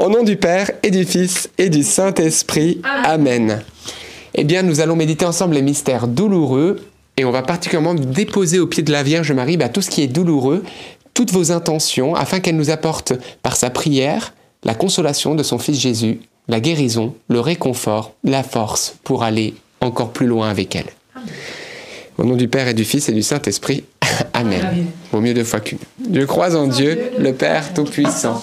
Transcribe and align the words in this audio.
Au 0.00 0.08
nom 0.08 0.22
du 0.22 0.36
Père 0.36 0.70
et 0.82 0.90
du 0.90 1.04
Fils 1.04 1.50
et 1.58 1.68
du 1.68 1.82
Saint-Esprit. 1.82 2.80
Amen. 3.04 3.62
Eh 4.32 4.44
bien, 4.44 4.62
nous 4.62 4.80
allons 4.80 4.96
méditer 4.96 5.26
ensemble 5.26 5.54
les 5.54 5.60
mystères 5.60 6.08
douloureux 6.08 6.80
et 7.18 7.26
on 7.26 7.30
va 7.30 7.42
particulièrement 7.42 7.92
déposer 7.92 8.60
au 8.60 8.66
pied 8.66 8.82
de 8.82 8.92
la 8.92 9.02
Vierge 9.02 9.30
Marie 9.32 9.58
bah, 9.58 9.68
tout 9.68 9.82
ce 9.82 9.90
qui 9.90 10.00
est 10.00 10.06
douloureux, 10.06 10.64
toutes 11.12 11.32
vos 11.32 11.52
intentions, 11.52 12.14
afin 12.14 12.40
qu'elle 12.40 12.56
nous 12.56 12.70
apporte 12.70 13.12
par 13.42 13.56
sa 13.56 13.68
prière 13.68 14.32
la 14.64 14.74
consolation 14.74 15.34
de 15.34 15.42
son 15.42 15.58
Fils 15.58 15.78
Jésus, 15.78 16.20
la 16.48 16.60
guérison, 16.60 17.14
le 17.28 17.40
réconfort, 17.40 18.14
la 18.24 18.42
force 18.42 18.96
pour 19.04 19.22
aller 19.22 19.52
encore 19.82 20.12
plus 20.12 20.26
loin 20.26 20.48
avec 20.48 20.76
elle. 20.76 20.88
Au 22.16 22.24
nom 22.24 22.36
du 22.36 22.48
Père 22.48 22.68
et 22.68 22.74
du 22.74 22.86
Fils 22.86 23.10
et 23.10 23.12
du 23.12 23.22
Saint-Esprit. 23.22 23.84
Amen. 24.32 24.86
Vaut 25.12 25.20
mieux 25.20 25.34
deux 25.34 25.44
fois 25.44 25.60
qu'une. 25.60 25.78
Je 26.10 26.22
crois 26.22 26.56
en 26.56 26.68
Dieu, 26.68 27.10
le 27.18 27.34
Père 27.34 27.74
Tout-Puissant, 27.74 28.42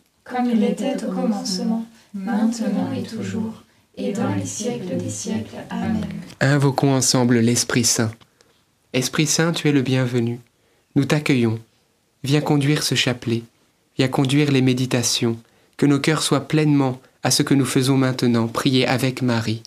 Comme 0.31 0.49
il 0.49 0.63
était 0.63 1.03
au 1.03 1.11
commencement, 1.11 1.85
maintenant 2.13 2.91
et 2.95 3.03
toujours, 3.03 3.63
et 3.97 4.13
dans 4.13 4.33
les 4.33 4.45
siècles 4.45 4.95
des 4.95 5.09
siècles. 5.09 5.57
Amen. 5.69 6.05
Invoquons 6.39 6.93
ensemble 6.93 7.39
l'Esprit 7.39 7.83
Saint. 7.83 8.11
Esprit 8.93 9.27
Saint, 9.27 9.51
tu 9.51 9.67
es 9.67 9.73
le 9.73 9.81
bienvenu. 9.81 10.39
Nous 10.95 11.03
t'accueillons. 11.03 11.59
Viens 12.23 12.39
conduire 12.39 12.83
ce 12.83 12.95
chapelet. 12.95 13.43
Viens 13.97 14.07
conduire 14.07 14.51
les 14.51 14.61
méditations. 14.61 15.37
Que 15.75 15.85
nos 15.85 15.99
cœurs 15.99 16.23
soient 16.23 16.47
pleinement 16.47 17.01
à 17.23 17.31
ce 17.31 17.43
que 17.43 17.53
nous 17.53 17.65
faisons 17.65 17.97
maintenant, 17.97 18.47
prier 18.47 18.87
avec 18.87 19.21
Marie. 19.21 19.63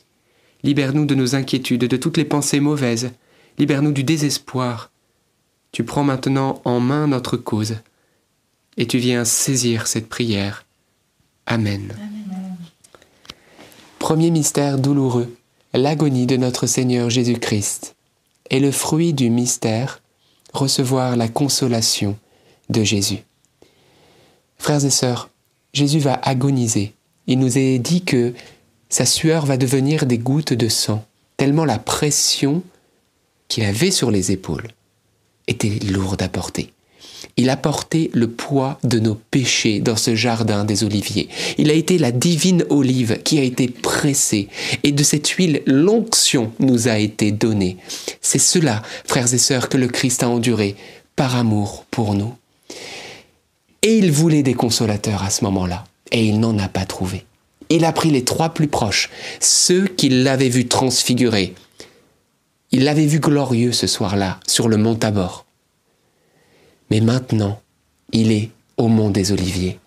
Libère-nous 0.63 1.05
de 1.05 1.15
nos 1.15 1.35
inquiétudes, 1.35 1.85
de 1.85 1.97
toutes 1.99 2.17
les 2.17 2.25
pensées 2.25 2.61
mauvaises. 2.61 3.11
Libère-nous 3.59 3.93
du 3.93 4.03
désespoir. 4.03 4.91
Tu 5.73 5.85
prends 5.85 6.05
maintenant 6.05 6.63
en 6.65 6.81
main 6.81 7.07
notre 7.07 7.37
cause. 7.37 7.77
Et 8.77 8.87
tu 8.87 8.99
viens 8.99 9.25
saisir 9.25 9.87
cette 9.87 10.09
prière. 10.09 10.65
Amen. 11.47 11.95
Premier 13.99 14.31
mystère 14.31 14.79
douloureux, 14.79 15.35
l'agonie 15.73 16.27
de 16.27 16.37
notre 16.37 16.67
Seigneur 16.67 17.09
Jésus-Christ. 17.11 17.95
Et 18.51 18.61
le 18.61 18.71
fruit 18.71 19.15
du 19.15 19.31
mystère, 19.31 20.03
recevoir 20.53 21.17
la 21.17 21.29
consolation 21.29 22.17
de 22.69 22.85
Jésus. 22.85 23.23
Frères 24.59 24.85
et 24.85 24.91
sœurs, 24.91 25.31
Jésus 25.73 25.99
va 25.99 26.15
agoniser. 26.23 26.95
Il 27.27 27.39
nous 27.39 27.59
est 27.59 27.79
dit 27.79 28.03
que 28.03 28.35
sa 28.89 29.07
sueur 29.07 29.47
va 29.47 29.57
devenir 29.57 30.07
des 30.07 30.19
gouttes 30.19 30.53
de 30.53 30.69
sang, 30.69 31.05
tellement 31.37 31.65
la 31.65 31.79
pression 31.79 32.63
qu'il 33.49 33.65
avait 33.65 33.91
sur 33.91 34.11
les 34.11 34.31
épaules 34.31 34.69
était 35.47 35.79
lourde 35.81 36.23
à 36.23 36.29
porter. 36.29 36.74
Il 37.37 37.51
a 37.51 37.57
porté 37.57 38.11
le 38.13 38.29
poids 38.29 38.79
de 38.85 38.99
nos 38.99 39.15
péchés 39.15 39.81
dans 39.81 39.97
ce 39.97 40.15
jardin 40.15 40.65
des 40.65 40.85
oliviers. 40.85 41.29
Il 41.59 41.71
a 41.71 41.75
été 41.75 41.99
la 41.99 42.13
divine 42.13 42.65
olive 42.71 43.21
qui 43.23 43.39
a 43.39 43.43
été 43.43 43.69
pressée 43.69 44.49
et 44.83 44.93
de 44.93 45.03
cette 45.03 45.29
huile 45.29 45.63
l'onction 45.67 46.53
nous 46.59 46.89
a 46.89 46.99
été 46.99 47.33
donnée. 47.33 47.77
C'est 48.21 48.39
cela, 48.39 48.83
frères 49.07 49.33
et 49.33 49.39
sœurs, 49.39 49.69
que 49.69 49.77
le 49.77 49.89
Christ 49.89 50.23
a 50.23 50.29
enduré 50.29 50.77
par 51.17 51.37
amour 51.37 51.85
pour 51.91 52.15
nous. 52.15 52.35
Et 53.83 53.99
il 53.99 54.11
voulait 54.11 54.43
des 54.43 54.55
consolateurs 54.55 55.23
à 55.23 55.31
ce 55.31 55.45
moment-là, 55.45 55.85
et 56.11 56.25
il 56.25 56.41
n'en 56.41 56.59
a 56.59 56.69
pas 56.69 56.87
trouvé. 56.87 57.25
Il 57.69 57.85
a 57.85 57.93
pris 57.93 58.11
les 58.11 58.25
trois 58.25 58.51
plus 58.51 58.69
proches, 58.69 59.11
ceux 59.41 59.87
qui 59.87 60.09
l'avaient 60.09 60.49
vu 60.49 60.67
transfiguré. 60.67 61.55
Il 62.71 62.85
l'avait 62.85 63.07
vu 63.07 63.21
glorieux 63.21 63.73
ce 63.73 63.87
soir-là, 63.87 64.41
sur 64.47 64.69
le 64.69 64.77
mont 64.77 64.95
Tabor. 64.95 65.44
Mais 66.91 67.01
maintenant, 67.01 67.61
il 68.13 68.33
est 68.33 68.51
au 68.77 68.89
mont 68.89 69.11
des 69.11 69.33
Oliviers. 69.33 69.79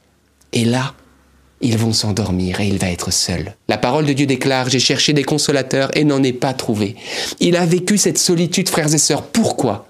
Et 0.53 0.65
là, 0.65 0.93
ils 1.61 1.77
vont 1.77 1.93
s'endormir 1.93 2.59
et 2.61 2.67
il 2.67 2.77
va 2.77 2.89
être 2.91 3.11
seul. 3.11 3.55
La 3.67 3.77
parole 3.77 4.05
de 4.05 4.13
Dieu 4.13 4.25
déclare, 4.25 4.69
j'ai 4.69 4.79
cherché 4.79 5.13
des 5.13 5.23
consolateurs 5.23 5.89
et 5.95 6.03
n'en 6.03 6.21
ai 6.23 6.33
pas 6.33 6.53
trouvé. 6.53 6.95
Il 7.39 7.55
a 7.55 7.65
vécu 7.65 7.97
cette 7.97 8.17
solitude, 8.17 8.69
frères 8.69 8.93
et 8.93 8.99
sœurs. 8.99 9.23
Pourquoi? 9.23 9.87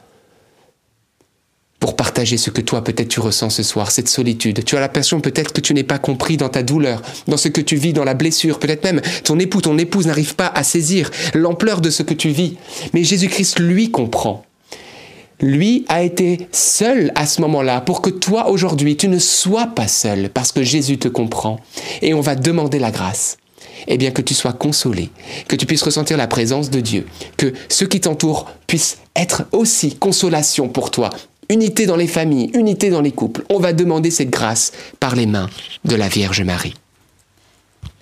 Pour 1.79 1.95
partager 1.95 2.37
ce 2.37 2.49
que 2.49 2.61
toi 2.61 2.83
peut-être 2.83 3.09
tu 3.09 3.19
ressens 3.19 3.51
ce 3.51 3.63
soir, 3.63 3.91
cette 3.91 4.07
solitude. 4.07 4.63
Tu 4.65 4.75
as 4.75 4.79
l'impression 4.79 5.21
peut-être 5.21 5.53
que 5.53 5.61
tu 5.61 5.73
n'es 5.73 5.83
pas 5.83 5.99
compris 5.99 6.35
dans 6.35 6.49
ta 6.49 6.63
douleur, 6.63 7.01
dans 7.27 7.37
ce 7.37 7.49
que 7.49 7.61
tu 7.61 7.75
vis, 7.75 7.93
dans 7.93 8.03
la 8.03 8.15
blessure. 8.15 8.59
Peut-être 8.59 8.83
même 8.83 9.01
ton 9.23 9.37
époux, 9.37 9.61
ton 9.61 9.77
épouse 9.77 10.07
n'arrive 10.07 10.35
pas 10.35 10.47
à 10.47 10.63
saisir 10.63 11.11
l'ampleur 11.33 11.81
de 11.81 11.89
ce 11.89 12.01
que 12.01 12.15
tu 12.15 12.29
vis. 12.29 12.57
Mais 12.93 13.03
Jésus-Christ, 13.03 13.59
lui, 13.59 13.91
comprend 13.91 14.46
lui 15.39 15.85
a 15.87 16.03
été 16.03 16.47
seul 16.51 17.11
à 17.15 17.25
ce 17.25 17.41
moment-là 17.41 17.81
pour 17.81 18.01
que 18.01 18.09
toi 18.09 18.49
aujourd'hui 18.49 18.97
tu 18.97 19.07
ne 19.07 19.19
sois 19.19 19.67
pas 19.67 19.87
seul 19.87 20.29
parce 20.29 20.51
que 20.51 20.63
Jésus 20.63 20.97
te 20.97 21.07
comprend 21.07 21.59
et 22.01 22.13
on 22.13 22.21
va 22.21 22.35
demander 22.35 22.79
la 22.79 22.91
grâce. 22.91 23.37
Eh 23.87 23.97
bien 23.97 24.11
que 24.11 24.23
tu 24.23 24.33
sois 24.33 24.53
consolé, 24.53 25.09
que 25.47 25.55
tu 25.55 25.65
puisses 25.65 25.83
ressentir 25.83 26.17
la 26.17 26.27
présence 26.27 26.71
de 26.71 26.79
Dieu, 26.79 27.05
que 27.37 27.53
ceux 27.69 27.85
qui 27.85 28.01
t'entourent 28.01 28.49
puissent 28.65 28.97
être 29.15 29.43
aussi 29.51 29.95
consolation 29.95 30.67
pour 30.67 30.89
toi. 30.89 31.11
unité 31.49 31.85
dans 31.85 31.95
les 31.95 32.07
familles, 32.07 32.49
unité 32.53 32.89
dans 32.89 33.01
les 33.01 33.11
couples. 33.11 33.45
On 33.49 33.59
va 33.59 33.73
demander 33.73 34.11
cette 34.11 34.29
grâce 34.29 34.73
par 34.99 35.15
les 35.15 35.25
mains 35.25 35.49
de 35.85 35.95
la 35.95 36.09
Vierge 36.09 36.41
Marie. 36.41 36.73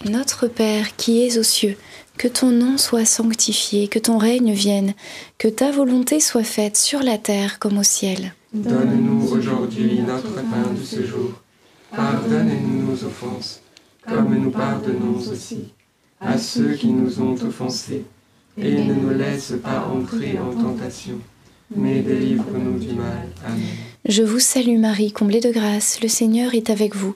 Notre 0.10 0.48
Père 0.48 0.96
qui 0.96 1.26
es 1.26 1.38
aux 1.38 1.44
cieux, 1.44 1.78
que 2.18 2.28
ton 2.28 2.52
nom 2.52 2.78
soit 2.78 3.06
sanctifié, 3.06 3.88
que 3.88 4.00
ton 4.00 4.18
règne 4.18 4.54
vienne, 4.54 4.94
que 5.38 5.48
ta 5.48 5.72
volonté 5.72 6.20
soit 6.20 6.44
faite 6.44 6.78
sur 6.78 7.04
la 7.04 7.18
terre 7.18 7.60
comme 7.60 7.78
au 7.78 7.84
ciel. 7.84 8.34
Donne-nous 8.54 9.32
aujourd'hui 9.34 10.00
notre 10.00 10.34
pain 10.34 10.72
de 10.78 10.84
ce 10.84 11.06
jour. 11.06 11.32
Pardonne-nous 11.96 12.92
nos 12.92 13.04
offenses, 13.04 13.62
comme 14.08 14.36
nous 14.36 14.52
pardonnons 14.52 15.18
aussi 15.32 15.66
à 16.20 16.38
ceux 16.38 16.74
qui 16.74 16.88
nous 16.88 17.22
ont 17.22 17.36
offensés. 17.36 18.04
Et 18.58 18.84
ne 18.86 18.94
nous 18.94 19.10
laisse 19.10 19.54
pas 19.62 19.86
entrer 19.86 20.40
en 20.40 20.52
tentation, 20.52 21.20
mais 21.76 22.00
délivre-nous 22.00 22.80
du 22.80 22.94
mal. 22.94 23.28
Amen. 23.46 23.62
Je 24.06 24.24
vous 24.24 24.40
salue 24.40 24.78
Marie, 24.78 25.12
comblée 25.12 25.42
de 25.42 25.52
grâce, 25.52 26.00
le 26.02 26.08
Seigneur 26.08 26.54
est 26.54 26.70
avec 26.70 26.96
vous. 26.96 27.16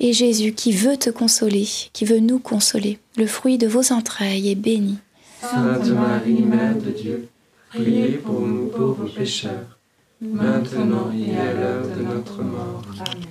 Jésus, 0.00 0.52
qui 0.52 0.72
veut 0.72 0.96
te 0.96 1.10
consoler, 1.10 1.66
qui 1.92 2.04
veut 2.04 2.20
nous 2.20 2.38
consoler, 2.38 2.98
le 3.16 3.26
fruit 3.26 3.58
de 3.58 3.66
vos 3.66 3.92
entrailles, 3.92 4.50
est 4.50 4.54
béni. 4.54 4.98
Sainte 5.40 5.88
Marie, 5.88 6.42
Mère 6.42 6.76
de 6.76 6.90
Dieu, 6.90 7.28
priez 7.70 8.18
pour 8.24 8.40
nous 8.40 8.66
pauvres 8.66 9.08
pécheurs, 9.08 9.78
maintenant 10.20 11.10
et 11.12 11.36
à 11.36 11.52
l'heure 11.52 11.86
de 11.96 12.02
notre 12.02 12.42
mort. 12.42 12.82
Amen. 13.00 13.24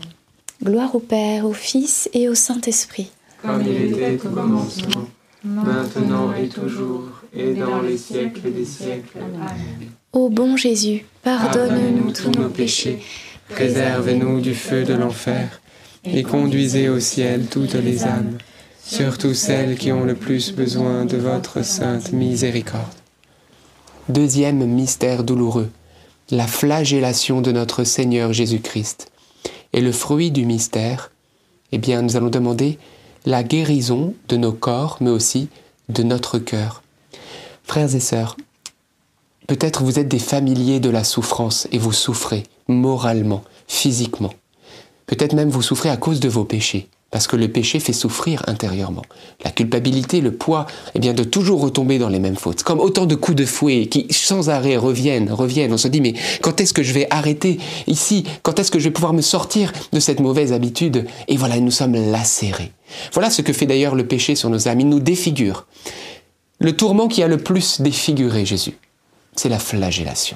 Gloire 0.64 0.96
au 0.96 1.00
Père, 1.00 1.46
au 1.46 1.54
Fils 1.54 2.10
et 2.14 2.30
au 2.30 2.36
Saint-Esprit. 2.36 3.12
Comme 3.42 3.62
il 3.62 3.94
était 3.94 4.16
au 4.26 4.30
commencement, 4.30 5.08
maintenant 5.44 6.34
et 6.34 6.48
toujours, 6.48 7.10
et 7.34 7.54
dans 7.54 7.82
les 7.82 7.98
siècles 7.98 8.52
des 8.52 8.66
siècles. 8.66 9.20
Amen. 9.20 9.90
Ô 10.14 10.30
bon 10.30 10.58
Jésus, 10.58 11.06
pardonne-nous 11.24 12.12
tous 12.12 12.32
nos 12.32 12.50
péchés, 12.50 13.00
Préservez-nous 13.50 14.42
du 14.42 14.54
feu 14.54 14.84
de 14.84 14.94
l'enfer 14.94 15.62
et 16.14 16.24
conduisez 16.24 16.90
au 16.90 17.00
ciel 17.00 17.48
toutes 17.48 17.74
les 17.74 18.04
âmes, 18.04 18.38
surtout 18.84 19.34
celles 19.34 19.78
qui 19.78 19.92
ont 19.92 20.04
le 20.04 20.16
plus 20.16 20.54
besoin 20.54 21.06
de 21.06 21.18
votre 21.18 21.64
sainte 21.64 22.12
miséricorde. 22.12 22.84
Deuxième 24.10 24.66
mystère 24.66 25.24
douloureux, 25.24 25.70
la 26.30 26.48
flagellation 26.48 27.42
de 27.42 27.52
notre 27.52 27.84
Seigneur 27.84 28.34
Jésus-Christ. 28.34 29.12
Et 29.74 29.82
le 29.82 29.92
fruit 29.92 30.32
du 30.32 30.46
mystère, 30.46 31.12
eh 31.72 31.78
bien, 31.78 32.02
nous 32.02 32.16
allons 32.16 32.30
demander 32.30 32.78
la 33.26 33.44
guérison 33.44 34.14
de 34.30 34.38
nos 34.38 34.54
corps, 34.54 34.98
mais 35.02 35.10
aussi 35.10 35.50
de 35.90 36.04
notre 36.04 36.40
cœur. 36.40 36.84
Frères 37.64 37.94
et 37.94 38.00
sœurs, 38.00 38.38
peut-être 39.48 39.84
vous 39.84 40.00
êtes 40.00 40.08
des 40.08 40.20
familiers 40.20 40.80
de 40.80 40.90
la 40.90 41.04
souffrance 41.04 41.68
et 41.74 41.78
vous 41.78 41.92
souffrez 41.92 42.44
moralement, 42.68 43.44
physiquement. 43.68 44.34
Peut-être 45.08 45.34
même 45.34 45.50
vous 45.50 45.62
souffrez 45.62 45.90
à 45.90 45.96
cause 45.96 46.20
de 46.20 46.28
vos 46.28 46.44
péchés, 46.44 46.90
parce 47.12 47.28
que 47.28 47.38
le 47.38 47.48
péché 47.48 47.80
fait 47.80 47.94
souffrir 47.94 48.44
intérieurement. 48.48 49.04
La 49.46 49.52
culpabilité, 49.52 50.20
le 50.20 50.34
poids, 50.34 50.66
eh 50.96 51.00
bien 51.00 51.14
de 51.14 51.24
toujours 51.24 51.62
retomber 51.62 51.98
dans 51.98 52.10
les 52.10 52.20
mêmes 52.20 52.36
fautes. 52.36 52.64
Comme 52.64 52.82
autant 52.82 53.06
de 53.06 53.16
coups 53.16 53.38
de 53.38 53.46
fouet 53.46 53.86
qui 53.86 54.08
sans 54.10 54.50
arrêt 54.50 54.76
reviennent, 54.76 55.32
reviennent. 55.32 55.72
On 55.72 55.78
se 55.78 55.88
dit 55.88 56.02
mais 56.02 56.14
quand 56.42 56.60
est-ce 56.60 56.74
que 56.74 56.84
je 56.84 56.92
vais 56.92 57.08
arrêter 57.10 57.58
ici? 57.88 58.26
Quand 58.44 58.60
est-ce 58.60 58.70
que 58.70 58.80
je 58.80 58.84
vais 58.84 58.92
pouvoir 58.92 59.14
me 59.14 59.22
sortir 59.22 59.72
de 59.94 60.00
cette 60.02 60.20
mauvaise 60.20 60.52
habitude? 60.52 61.06
Et 61.30 61.38
voilà, 61.38 61.58
nous 61.62 61.72
sommes 61.72 61.96
lacérés. 61.96 62.74
Voilà 63.14 63.30
ce 63.30 63.42
que 63.42 63.54
fait 63.54 63.66
d'ailleurs 63.66 63.96
le 63.96 64.06
péché 64.06 64.36
sur 64.36 64.50
nos 64.50 64.68
âmes. 64.68 64.82
Il 64.82 64.90
nous 64.90 65.00
défigure. 65.00 65.68
Le 66.60 66.76
tourment 66.76 67.08
qui 67.08 67.24
a 67.24 67.30
le 67.30 67.38
plus 67.38 67.80
défiguré 67.80 68.46
Jésus, 68.46 68.78
c'est 69.38 69.48
la 69.48 69.60
flagellation. 69.60 70.36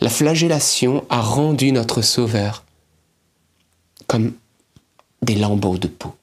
La 0.00 0.08
flagellation 0.08 1.04
a 1.10 1.20
rendu 1.20 1.72
notre 1.72 2.00
Sauveur 2.00 2.64
comme 4.08 4.32
des 5.22 5.36
lambeaux 5.36 5.78
de 5.78 5.86
peau. 5.86 6.14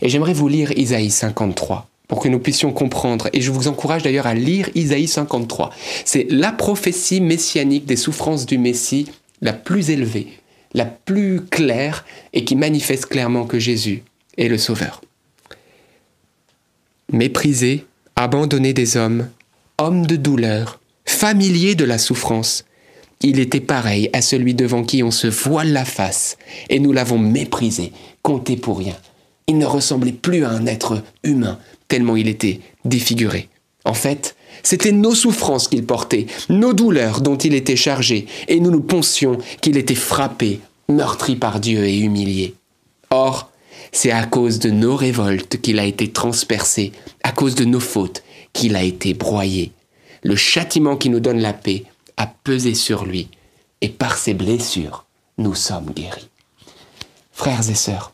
Et 0.00 0.08
j'aimerais 0.08 0.32
vous 0.32 0.48
lire 0.48 0.72
Isaïe 0.78 1.10
53 1.10 1.88
pour 2.08 2.20
que 2.20 2.28
nous 2.28 2.38
puissions 2.38 2.72
comprendre. 2.72 3.28
Et 3.32 3.40
je 3.40 3.50
vous 3.50 3.68
encourage 3.68 4.02
d'ailleurs 4.02 4.26
à 4.26 4.34
lire 4.34 4.70
Isaïe 4.74 5.08
53. 5.08 5.70
C'est 6.04 6.26
la 6.30 6.52
prophétie 6.52 7.20
messianique 7.20 7.86
des 7.86 7.96
souffrances 7.96 8.46
du 8.46 8.56
Messie 8.56 9.08
la 9.42 9.52
plus 9.52 9.90
élevée, 9.90 10.28
la 10.72 10.84
plus 10.84 11.42
claire 11.44 12.04
et 12.32 12.44
qui 12.44 12.56
manifeste 12.56 13.06
clairement 13.06 13.44
que 13.44 13.58
Jésus 13.58 14.02
est 14.38 14.48
le 14.48 14.58
Sauveur. 14.58 15.00
méprisé, 17.12 17.84
abandonné 18.16 18.72
des 18.72 18.96
hommes, 18.96 19.28
homme 19.78 20.06
de 20.06 20.16
douleur, 20.16 20.80
familier 21.04 21.74
de 21.74 21.84
la 21.84 21.98
souffrance. 21.98 22.64
Il 23.26 23.40
était 23.40 23.60
pareil 23.60 24.10
à 24.12 24.20
celui 24.20 24.52
devant 24.52 24.84
qui 24.84 25.02
on 25.02 25.10
se 25.10 25.26
voile 25.26 25.72
la 25.72 25.86
face, 25.86 26.36
et 26.68 26.78
nous 26.78 26.92
l'avons 26.92 27.16
méprisé, 27.16 27.90
compté 28.20 28.54
pour 28.54 28.76
rien. 28.76 28.96
Il 29.46 29.56
ne 29.56 29.64
ressemblait 29.64 30.12
plus 30.12 30.44
à 30.44 30.50
un 30.50 30.66
être 30.66 31.02
humain, 31.22 31.58
tellement 31.88 32.16
il 32.16 32.28
était 32.28 32.60
défiguré. 32.84 33.48
En 33.86 33.94
fait, 33.94 34.36
c'était 34.62 34.92
nos 34.92 35.14
souffrances 35.14 35.68
qu'il 35.68 35.86
portait, 35.86 36.26
nos 36.50 36.74
douleurs 36.74 37.22
dont 37.22 37.38
il 37.38 37.54
était 37.54 37.76
chargé, 37.76 38.26
et 38.46 38.60
nous 38.60 38.70
nous 38.70 38.82
pensions 38.82 39.38
qu'il 39.62 39.78
était 39.78 39.94
frappé, 39.94 40.60
meurtri 40.90 41.34
par 41.34 41.60
Dieu 41.60 41.86
et 41.86 41.96
humilié. 41.96 42.54
Or, 43.08 43.50
c'est 43.90 44.10
à 44.10 44.26
cause 44.26 44.58
de 44.58 44.68
nos 44.68 44.96
révoltes 44.96 45.62
qu'il 45.62 45.78
a 45.78 45.86
été 45.86 46.08
transpercé, 46.08 46.92
à 47.22 47.32
cause 47.32 47.54
de 47.54 47.64
nos 47.64 47.80
fautes 47.80 48.22
qu'il 48.52 48.76
a 48.76 48.82
été 48.82 49.14
broyé. 49.14 49.72
Le 50.22 50.36
châtiment 50.36 50.96
qui 50.96 51.08
nous 51.08 51.20
donne 51.20 51.40
la 51.40 51.54
paix 51.54 51.84
a 52.16 52.26
pesé 52.26 52.74
sur 52.74 53.04
lui, 53.04 53.28
et 53.80 53.88
par 53.88 54.16
ses 54.16 54.34
blessures, 54.34 55.06
nous 55.38 55.54
sommes 55.54 55.90
guéris. 55.90 56.28
Frères 57.32 57.68
et 57.68 57.74
sœurs, 57.74 58.12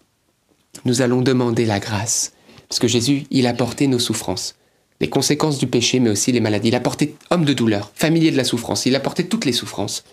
nous 0.84 1.02
allons 1.02 1.22
demander 1.22 1.66
la 1.66 1.80
grâce, 1.80 2.32
parce 2.68 2.78
que 2.78 2.88
Jésus, 2.88 3.26
il 3.30 3.46
a 3.46 3.52
porté 3.52 3.86
nos 3.86 3.98
souffrances, 3.98 4.54
les 5.00 5.08
conséquences 5.08 5.58
du 5.58 5.66
péché, 5.66 5.98
mais 5.98 6.10
aussi 6.10 6.30
les 6.30 6.40
maladies. 6.40 6.68
Il 6.68 6.74
a 6.74 6.80
porté 6.80 7.16
homme 7.30 7.44
de 7.44 7.54
douleur, 7.54 7.90
familier 7.94 8.30
de 8.30 8.36
la 8.36 8.44
souffrance, 8.44 8.86
il 8.86 8.94
a 8.94 9.00
porté 9.00 9.26
toutes 9.26 9.46
les 9.46 9.52
souffrances. 9.52 10.04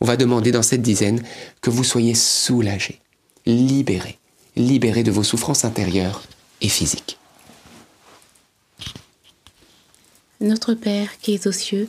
On 0.00 0.06
va 0.06 0.16
demander 0.16 0.52
dans 0.52 0.62
cette 0.62 0.82
dizaine 0.82 1.22
que 1.60 1.70
vous 1.70 1.84
soyez 1.84 2.14
soulagés, 2.14 3.00
libérés, 3.44 4.18
libérés 4.54 5.02
de 5.02 5.10
vos 5.10 5.24
souffrances 5.24 5.64
intérieures 5.64 6.22
et 6.60 6.68
physiques. 6.68 7.18
Notre 10.40 10.74
Père 10.74 11.18
qui 11.18 11.34
es 11.34 11.46
aux 11.46 11.52
cieux, 11.52 11.88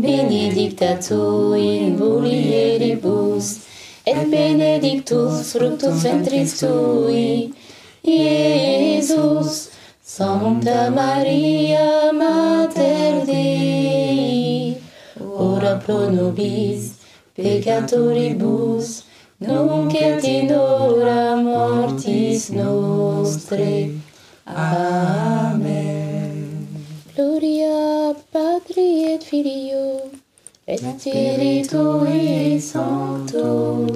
benedicta 0.00 0.96
tu 0.98 1.52
in 1.54 1.96
mulieribus, 1.98 3.66
et 4.06 4.30
benedictus 4.30 5.52
fructus 5.52 6.02
ventris 6.02 6.58
tui, 6.60 7.52
Iesus. 8.04 9.72
Sancta 10.04 10.90
Maria, 10.90 12.12
Mater 12.12 13.24
Dei, 13.24 14.76
ora 15.18 15.76
pro 15.76 16.10
nobis 16.10 16.98
peccatoribus, 17.34 19.04
nunc 19.38 19.94
et 19.94 20.22
in 20.24 20.50
hora 20.50 21.36
mortis 21.36 22.50
nostre. 22.50 23.94
Amen. 24.44 25.51
Et 30.72 30.76
Spiritui 30.76 32.60
Sancto, 32.60 33.86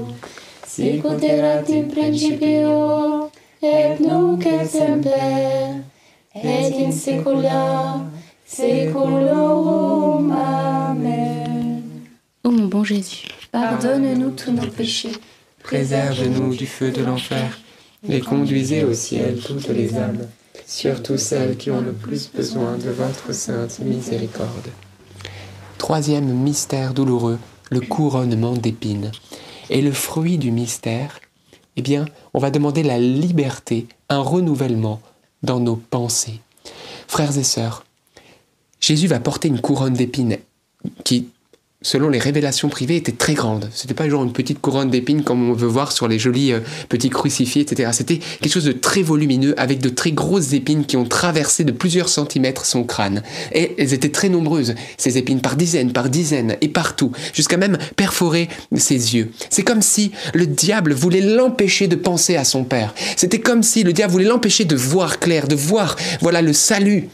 sicut 0.67 1.23
erat 1.23 1.65
in 1.71 1.85
principio 1.89 3.31
et 3.63 3.99
nunc 4.01 4.45
et 4.45 4.67
semper 4.67 5.81
et 6.35 6.85
in 6.85 6.93
saecula 6.93 8.01
saeculorum. 8.47 10.33
Amen. 10.33 11.83
Ô 12.45 12.51
mon 12.51 12.67
bon 12.67 12.85
Jésus, 12.85 13.27
Pardonne-nous 13.53 14.33
tous 14.33 14.53
nos 14.53 14.67
péchés, 14.67 15.13
Préserve-nous 15.63 16.55
du 16.55 16.67
feu 16.67 16.91
de 16.91 17.03
l'enfer, 17.03 17.59
et 18.09 18.21
conduisez 18.21 18.85
au 18.85 18.93
ciel 18.93 19.39
toutes 19.41 19.69
les 19.69 19.97
âmes, 19.97 20.29
surtout 20.67 21.17
celles 21.17 21.57
qui 21.57 21.71
ont 21.71 21.81
le 21.81 21.93
plus 21.93 22.31
besoin 22.31 22.77
de 22.77 22.91
votre 22.91 23.33
sainte 23.33 23.79
miséricorde. 23.81 24.71
Troisième 25.79 26.33
mystère 26.33 26.95
douloureux, 26.95 27.39
le 27.71 27.81
couronnement 27.81 28.55
d'épines. 28.55 29.13
Et 29.71 29.83
le 29.83 29.93
fruit 29.93 30.39
du 30.39 30.51
mystère, 30.51 31.21
eh 31.77 31.83
bien, 31.83 32.07
on 32.35 32.39
va 32.39 32.51
demander 32.51 32.83
la 32.83 32.99
liberté, 32.99 33.87
un 34.09 34.21
renouvellement 34.21 35.01
dans 35.43 35.61
nos 35.61 35.77
pensées. 35.77 36.41
Frères 37.07 37.37
et 37.37 37.45
sœurs, 37.45 37.85
Jésus 38.81 39.07
va 39.07 39.21
porter 39.21 39.49
une 39.49 39.61
couronne 39.61 39.95
d'épines 39.95 40.39
qui 41.05 41.29
selon 41.83 42.09
les 42.09 42.19
révélations 42.19 42.69
privées, 42.69 42.97
était 42.97 43.13
très 43.13 43.35
grande. 43.35 43.69
C'était 43.73 43.95
pas 43.95 44.09
genre 44.09 44.25
une 44.25 44.33
petite 44.33 44.61
couronne 44.61 44.91
d'épines 44.91 45.23
comme 45.23 45.51
on 45.51 45.53
veut 45.53 45.69
voir 45.69 45.93
sur 45.93 46.09
les 46.09 46.19
jolis 46.19 46.53
euh, 46.53 46.61
petits 46.89 47.11
crucifix, 47.11 47.61
etc. 47.61 47.91
C'était 47.93 48.19
quelque 48.19 48.53
chose 48.53 48.65
de 48.65 48.73
très 48.73 49.03
volumineux 49.03 49.55
avec 49.59 49.81
de 49.81 49.89
très 49.89 50.13
grosses 50.13 50.53
épines 50.53 50.87
qui 50.87 50.97
ont 50.97 51.05
traversé 51.05 51.65
de 51.65 51.73
plusieurs 51.73 52.09
centimètres 52.09 52.65
son 52.65 52.85
crâne. 52.85 53.23
Et 53.53 53.75
elles 53.79 53.93
étaient 53.93 54.11
très 54.11 54.29
nombreuses, 54.29 54.75
ces 54.97 55.19
épines, 55.19 55.41
par 55.41 55.57
dizaines, 55.57 55.93
par 55.93 56.09
dizaines, 56.09 56.57
et 56.61 56.69
partout, 56.69 57.13
jusqu'à 57.33 57.57
même 57.57 57.79
perforer 57.95 58.49
ses 58.75 59.15
yeux. 59.15 59.31
C'est 59.51 59.63
comme 59.63 59.83
si 59.83 60.13
le 60.35 60.47
diable 60.47 60.95
voulait 60.95 61.21
l'empêcher 61.21 61.89
de 61.89 61.97
penser 61.97 62.37
à 62.37 62.45
son 62.45 62.65
Père. 62.65 62.95
C'était 63.17 63.41
comme 63.41 63.63
si 63.63 63.83
le 63.83 63.93
diable 63.93 64.13
voulait 64.13 64.25
l'empêcher 64.25 64.65
de 64.65 64.77
voir 64.77 65.21
clair, 65.21 65.47
de 65.47 65.55
voir, 65.55 65.97
voilà, 66.21 66.43
le 66.43 66.53
salut. 66.53 67.09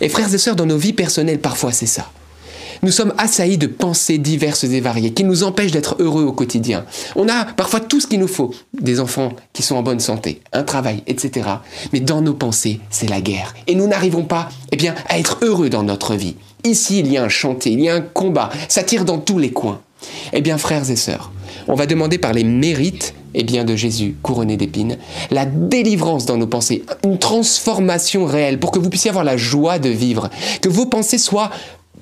Et 0.00 0.08
frères 0.08 0.32
et 0.32 0.38
sœurs, 0.38 0.56
dans 0.56 0.66
nos 0.66 0.76
vies 0.76 0.92
personnelles, 0.92 1.40
parfois 1.40 1.72
c'est 1.72 1.86
ça. 1.86 2.10
Nous 2.82 2.90
sommes 2.90 3.14
assaillis 3.18 3.58
de 3.58 3.66
pensées 3.66 4.18
diverses 4.18 4.64
et 4.64 4.80
variées 4.80 5.12
qui 5.12 5.24
nous 5.24 5.42
empêchent 5.42 5.72
d'être 5.72 5.96
heureux 5.98 6.24
au 6.24 6.32
quotidien. 6.32 6.84
On 7.14 7.28
a 7.28 7.44
parfois 7.44 7.80
tout 7.80 8.00
ce 8.00 8.06
qu'il 8.06 8.20
nous 8.20 8.28
faut, 8.28 8.52
des 8.80 9.00
enfants 9.00 9.32
qui 9.52 9.62
sont 9.62 9.76
en 9.76 9.82
bonne 9.82 10.00
santé, 10.00 10.40
un 10.52 10.62
travail, 10.62 11.02
etc. 11.06 11.48
Mais 11.92 12.00
dans 12.00 12.20
nos 12.20 12.34
pensées, 12.34 12.80
c'est 12.90 13.08
la 13.08 13.20
guerre. 13.20 13.54
Et 13.66 13.74
nous 13.74 13.86
n'arrivons 13.86 14.24
pas 14.24 14.48
eh 14.72 14.76
bien, 14.76 14.94
à 15.08 15.18
être 15.18 15.38
heureux 15.42 15.70
dans 15.70 15.82
notre 15.82 16.14
vie. 16.14 16.36
Ici, 16.64 16.98
il 16.98 17.10
y 17.10 17.16
a 17.16 17.24
un 17.24 17.28
chantier, 17.28 17.72
il 17.72 17.80
y 17.80 17.88
a 17.88 17.94
un 17.94 18.00
combat, 18.00 18.50
ça 18.68 18.82
tire 18.82 19.04
dans 19.04 19.18
tous 19.18 19.38
les 19.38 19.50
coins. 19.50 19.80
Eh 20.32 20.40
bien, 20.40 20.58
frères 20.58 20.90
et 20.90 20.96
sœurs, 20.96 21.32
on 21.68 21.74
va 21.74 21.86
demander 21.86 22.18
par 22.18 22.32
les 22.32 22.44
mérites 22.44 23.14
eh 23.38 23.44
bien, 23.44 23.64
de 23.64 23.76
Jésus 23.76 24.16
couronné 24.22 24.56
d'épines, 24.56 24.96
la 25.30 25.44
délivrance 25.44 26.24
dans 26.24 26.38
nos 26.38 26.46
pensées, 26.46 26.84
une 27.04 27.18
transformation 27.18 28.24
réelle 28.24 28.58
pour 28.58 28.70
que 28.70 28.78
vous 28.78 28.88
puissiez 28.88 29.10
avoir 29.10 29.24
la 29.24 29.36
joie 29.36 29.78
de 29.78 29.90
vivre, 29.90 30.30
que 30.62 30.70
vos 30.70 30.86
pensées 30.86 31.18
soient 31.18 31.50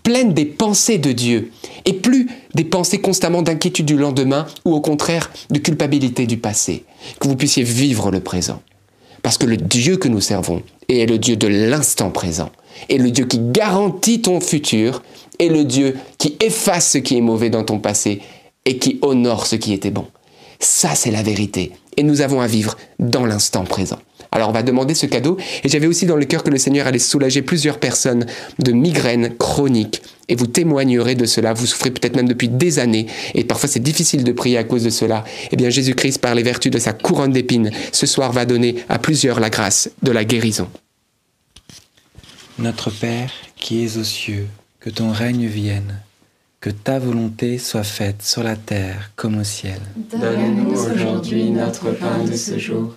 pleine 0.04 0.34
des 0.34 0.44
pensées 0.44 0.99
de 0.99 1.11
Dieu, 1.11 1.50
et 1.84 1.94
plus 1.94 2.28
des 2.54 2.62
pensées 2.62 3.00
constamment 3.00 3.42
d'inquiétude 3.42 3.87
du 3.87 3.96
lendemain 3.96 4.46
ou 4.64 4.75
au 4.75 4.80
contraire 4.80 5.32
de 5.50 5.58
culpabilité 5.58 6.26
du 6.26 6.37
passé. 6.37 6.84
Que 7.18 7.26
vous 7.26 7.37
puissiez 7.37 7.64
vivre 7.64 8.12
le 8.12 8.20
présent. 8.20 8.62
Parce 9.23 9.38
que 9.38 9.46
le 9.46 9.56
Dieu 9.56 9.96
que 9.96 10.08
nous 10.08 10.20
servons 10.20 10.62
est 10.88 11.08
le 11.08 11.18
Dieu 11.18 11.37
de 11.37 11.46
l'instant 11.49 12.11
présent, 12.11 12.50
est 12.90 12.99
le 12.99 13.11
Dieu 13.11 13.25
qui 13.25 13.40
garantit 13.40 14.20
ton 14.20 14.40
futur, 14.40 15.02
est 15.38 15.49
le 15.49 15.64
Dieu 15.64 15.96
qui 16.18 16.37
efface 16.40 16.92
ce 16.92 16.99
qui 16.99 17.16
est 17.16 17.23
mauvais 17.23 17.50
dans 17.50 17.64
ton 17.64 17.78
passé 17.78 18.20
et 18.66 18.78
qui 18.78 18.99
honore 19.02 19.46
ce 19.46 19.56
qui 19.56 19.73
était 19.73 19.90
bon. 19.90 20.06
Ça, 20.61 20.94
c'est 20.94 21.11
la 21.11 21.23
vérité. 21.23 21.73
Et 21.96 22.02
nous 22.02 22.20
avons 22.20 22.40
à 22.40 22.46
vivre 22.46 22.76
dans 22.99 23.25
l'instant 23.25 23.64
présent. 23.64 23.99
Alors 24.35 24.49
on 24.49 24.53
va 24.53 24.64
demander 24.64 24.95
ce 24.95 25.07
cadeau. 25.07 25.38
Et 25.62 25.69
j'avais 25.69 25.87
aussi 25.87 26.07
dans 26.07 26.17
le 26.17 26.25
cœur 26.25 26.43
que 26.43 26.50
le 26.50 26.59
Seigneur 26.59 26.88
allait 26.88 26.99
soulager 26.99 27.41
plusieurs 27.41 27.79
personnes 27.79 28.26
de 28.59 28.73
migraines 28.73 29.35
chroniques. 29.37 30.03
Et 30.29 30.35
vous 30.35 30.49
témoignerez 30.49 31.14
de 31.14 31.25
cela. 31.25 31.53
Vous 31.53 31.67
souffrez 31.67 31.93
peut-être 31.93 32.17
même 32.17 32.29
depuis 32.29 32.49
des 32.49 32.81
années. 32.81 33.07
Et 33.35 33.45
parfois 33.45 33.69
c'est 33.69 33.81
difficile 33.81 34.25
de 34.25 34.33
prier 34.33 34.59
à 34.59 34.64
cause 34.64 34.83
de 34.83 34.91
cela. 34.91 35.25
Eh 35.53 35.57
bien 35.57 35.71
Jésus-Christ, 35.71 36.19
par 36.19 36.35
les 36.35 36.43
vertus 36.43 36.73
de 36.73 36.81
sa 36.81 36.93
couronne 36.93 37.33
d'épines, 37.33 37.71
ce 37.93 38.07
soir 38.07 38.33
va 38.33 38.45
donner 38.45 38.76
à 38.88 38.99
plusieurs 38.99 39.38
la 39.38 39.50
grâce 39.50 39.91
de 40.03 40.11
la 40.11 40.25
guérison. 40.25 40.69
Notre 42.59 42.91
Père 42.91 43.31
qui 43.57 43.85
es 43.85 43.97
aux 43.97 44.05
cieux, 44.05 44.47
que 44.81 44.91
ton 44.91 45.12
règne 45.12 45.47
vienne. 45.47 46.00
Que 46.61 46.71
ta 46.71 46.99
volonté 46.99 47.59
soit 47.59 47.85
faite 47.85 48.23
sur 48.23 48.43
la 48.43 48.57
terre 48.57 49.11
comme 49.17 49.38
au 49.38 49.45
ciel. 49.45 49.81
Donne-nous 50.11 50.73
aujourd'hui 50.73 51.50
notre 51.50 51.91
pain 51.93 52.25
de 52.25 52.35
ce 52.35 52.58
jour 52.58 52.97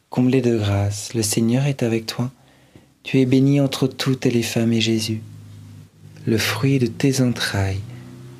comblée 0.11 0.41
de 0.41 0.57
grâce, 0.57 1.13
le 1.13 1.23
Seigneur 1.23 1.65
est 1.65 1.83
avec 1.83 2.05
toi. 2.05 2.29
Tu 3.01 3.19
es 3.21 3.25
bénie 3.25 3.61
entre 3.61 3.87
toutes 3.87 4.25
les 4.25 4.43
femmes 4.43 4.73
et 4.73 4.81
Jésus, 4.81 5.21
le 6.27 6.37
fruit 6.37 6.77
de 6.77 6.85
tes 6.85 7.21
entrailles, 7.21 7.79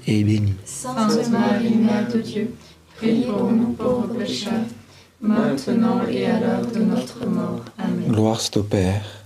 est 0.06 0.24
béni. 0.24 0.54
Sainte 0.66 1.30
Marie, 1.30 1.76
Mère 1.76 2.08
de 2.14 2.20
Dieu, 2.20 2.54
prie 2.98 3.24
pour 3.24 3.52
nous 3.52 3.72
pauvres 3.72 4.14
pécheurs, 4.14 4.66
maintenant 5.22 6.02
et 6.08 6.26
à 6.26 6.40
l'heure 6.42 6.68
de 6.68 6.80
notre 6.80 7.26
mort. 7.26 7.64
Amen. 7.78 8.12
Gloire 8.12 8.42
soit 8.42 8.58
au 8.58 8.64
Père, 8.64 9.24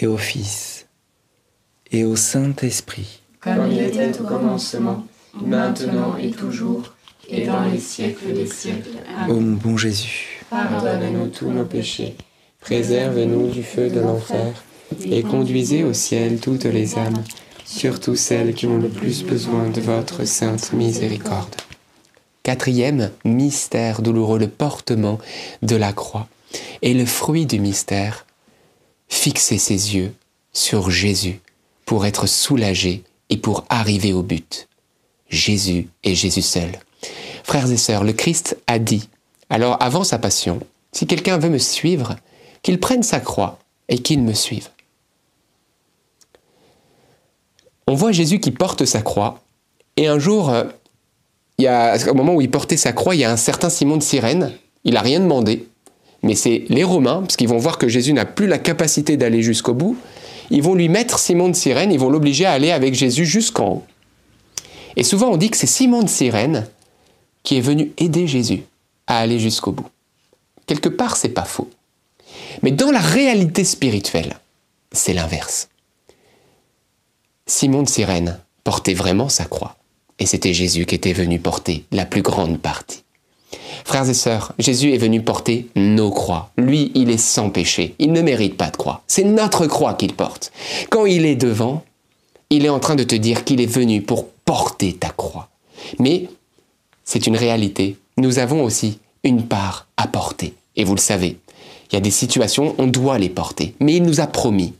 et 0.00 0.06
au 0.06 0.16
Fils, 0.16 0.86
et 1.90 2.04
au 2.04 2.14
Saint-Esprit. 2.14 3.20
Comme 3.40 3.70
il 3.70 3.80
était 3.80 4.18
au 4.20 4.24
commencement, 4.24 5.04
maintenant 5.34 6.16
et 6.16 6.30
toujours, 6.30 6.94
et 7.28 7.46
dans 7.46 7.64
les 7.64 7.80
siècles 7.80 8.32
des 8.32 8.46
siècles. 8.46 8.90
Ô 9.28 9.32
Amen. 9.32 9.40
mon 9.40 9.56
bon 9.56 9.76
Jésus, 9.76 10.35
Pardonne-nous 10.50 11.28
tous 11.28 11.50
nos 11.50 11.64
péchés, 11.64 12.16
préserve-nous 12.60 13.48
du 13.48 13.62
feu 13.62 13.90
de 13.90 14.00
l'enfer, 14.00 14.52
et 15.04 15.22
conduisez 15.22 15.82
au 15.82 15.92
ciel 15.92 16.38
toutes 16.38 16.64
les 16.64 16.96
âmes, 16.96 17.24
surtout 17.64 18.14
celles 18.14 18.54
qui 18.54 18.66
ont 18.66 18.78
le 18.78 18.88
plus 18.88 19.24
besoin 19.24 19.68
de 19.68 19.80
votre 19.80 20.24
sainte 20.24 20.72
miséricorde. 20.72 21.56
Quatrième 22.44 23.10
mystère 23.24 24.02
douloureux, 24.02 24.38
le 24.38 24.48
portement 24.48 25.18
de 25.62 25.74
la 25.74 25.92
croix. 25.92 26.28
Et 26.80 26.94
le 26.94 27.04
fruit 27.04 27.44
du 27.44 27.58
mystère, 27.58 28.24
fixer 29.08 29.58
ses 29.58 29.96
yeux 29.96 30.14
sur 30.52 30.90
Jésus 30.90 31.40
pour 31.84 32.06
être 32.06 32.28
soulagé 32.28 33.02
et 33.30 33.36
pour 33.36 33.64
arriver 33.68 34.12
au 34.12 34.22
but. 34.22 34.68
Jésus 35.28 35.88
et 36.04 36.14
Jésus 36.14 36.42
seul. 36.42 36.70
Frères 37.42 37.70
et 37.70 37.76
sœurs, 37.76 38.04
le 38.04 38.12
Christ 38.12 38.56
a 38.68 38.78
dit, 38.78 39.08
alors 39.50 39.76
avant 39.80 40.04
sa 40.04 40.18
passion, 40.18 40.60
si 40.92 41.06
quelqu'un 41.06 41.38
veut 41.38 41.48
me 41.48 41.58
suivre, 41.58 42.16
qu'il 42.62 42.80
prenne 42.80 43.02
sa 43.02 43.20
croix 43.20 43.58
et 43.88 43.98
qu'il 43.98 44.22
me 44.22 44.32
suive. 44.32 44.68
On 47.86 47.94
voit 47.94 48.12
Jésus 48.12 48.40
qui 48.40 48.50
porte 48.50 48.84
sa 48.84 49.02
croix, 49.02 49.40
et 49.96 50.08
un 50.08 50.18
jour, 50.18 50.50
euh, 50.50 50.64
y 51.58 51.68
a, 51.68 51.96
au 52.10 52.14
moment 52.14 52.34
où 52.34 52.40
il 52.40 52.50
portait 52.50 52.76
sa 52.76 52.92
croix, 52.92 53.14
il 53.14 53.20
y 53.20 53.24
a 53.24 53.30
un 53.30 53.36
certain 53.36 53.70
Simon 53.70 53.96
de 53.96 54.02
Cyrène, 54.02 54.52
il 54.84 54.94
n'a 54.94 55.02
rien 55.02 55.20
demandé, 55.20 55.68
mais 56.22 56.34
c'est 56.34 56.64
les 56.68 56.82
Romains, 56.82 57.20
parce 57.20 57.36
qu'ils 57.36 57.48
vont 57.48 57.58
voir 57.58 57.78
que 57.78 57.88
Jésus 57.88 58.12
n'a 58.12 58.24
plus 58.24 58.48
la 58.48 58.58
capacité 58.58 59.16
d'aller 59.16 59.42
jusqu'au 59.42 59.74
bout, 59.74 59.96
ils 60.50 60.62
vont 60.62 60.74
lui 60.74 60.88
mettre 60.88 61.18
Simon 61.18 61.48
de 61.48 61.54
Cyrène, 61.54 61.92
ils 61.92 61.98
vont 61.98 62.10
l'obliger 62.10 62.46
à 62.46 62.52
aller 62.52 62.72
avec 62.72 62.94
Jésus 62.94 63.24
jusqu'en 63.24 63.68
haut. 63.68 63.84
Et 64.96 65.04
souvent 65.04 65.28
on 65.28 65.36
dit 65.36 65.50
que 65.50 65.56
c'est 65.56 65.66
Simon 65.66 66.02
de 66.02 66.08
Cyrène 66.08 66.66
qui 67.42 67.58
est 67.58 67.60
venu 67.60 67.92
aider 67.98 68.26
Jésus 68.26 68.62
à 69.06 69.18
aller 69.18 69.38
jusqu'au 69.38 69.72
bout. 69.72 69.88
Quelque 70.66 70.88
part, 70.88 71.16
c'est 71.16 71.28
pas 71.28 71.44
faux. 71.44 71.70
Mais 72.62 72.70
dans 72.70 72.90
la 72.90 73.00
réalité 73.00 73.64
spirituelle, 73.64 74.38
c'est 74.92 75.14
l'inverse. 75.14 75.68
Simon 77.46 77.82
de 77.82 77.88
Cyrène 77.88 78.40
portait 78.64 78.94
vraiment 78.94 79.28
sa 79.28 79.44
croix, 79.44 79.76
et 80.18 80.26
c'était 80.26 80.54
Jésus 80.54 80.86
qui 80.86 80.96
était 80.96 81.12
venu 81.12 81.38
porter 81.38 81.84
la 81.92 82.04
plus 82.04 82.22
grande 82.22 82.58
partie. 82.58 83.04
Frères 83.84 84.08
et 84.08 84.14
sœurs, 84.14 84.52
Jésus 84.58 84.92
est 84.92 84.98
venu 84.98 85.22
porter 85.22 85.68
nos 85.76 86.10
croix. 86.10 86.50
Lui, 86.56 86.90
il 86.96 87.08
est 87.08 87.18
sans 87.18 87.50
péché. 87.50 87.94
Il 88.00 88.10
ne 88.12 88.20
mérite 88.20 88.56
pas 88.56 88.70
de 88.70 88.76
croix. 88.76 89.02
C'est 89.06 89.22
notre 89.22 89.66
croix 89.66 89.94
qu'il 89.94 90.14
porte. 90.14 90.50
Quand 90.90 91.06
il 91.06 91.24
est 91.24 91.36
devant, 91.36 91.84
il 92.50 92.64
est 92.64 92.70
en 92.70 92.80
train 92.80 92.96
de 92.96 93.04
te 93.04 93.14
dire 93.14 93.44
qu'il 93.44 93.60
est 93.60 93.66
venu 93.66 94.02
pour 94.02 94.28
porter 94.28 94.94
ta 94.94 95.10
croix. 95.10 95.48
Mais 96.00 96.28
c'est 97.04 97.28
une 97.28 97.36
réalité. 97.36 97.96
Nous 98.18 98.38
avons 98.38 98.64
aussi 98.64 98.98
une 99.24 99.46
part 99.46 99.88
à 99.96 100.06
porter. 100.06 100.54
Et 100.76 100.84
vous 100.84 100.94
le 100.94 101.00
savez, 101.00 101.38
il 101.90 101.94
y 101.94 101.98
a 101.98 102.00
des 102.00 102.10
situations, 102.10 102.74
on 102.78 102.86
doit 102.86 103.18
les 103.18 103.28
porter. 103.28 103.74
Mais 103.80 103.94
il 103.96 104.02
nous 104.02 104.20
a 104.20 104.26
promis 104.26 104.74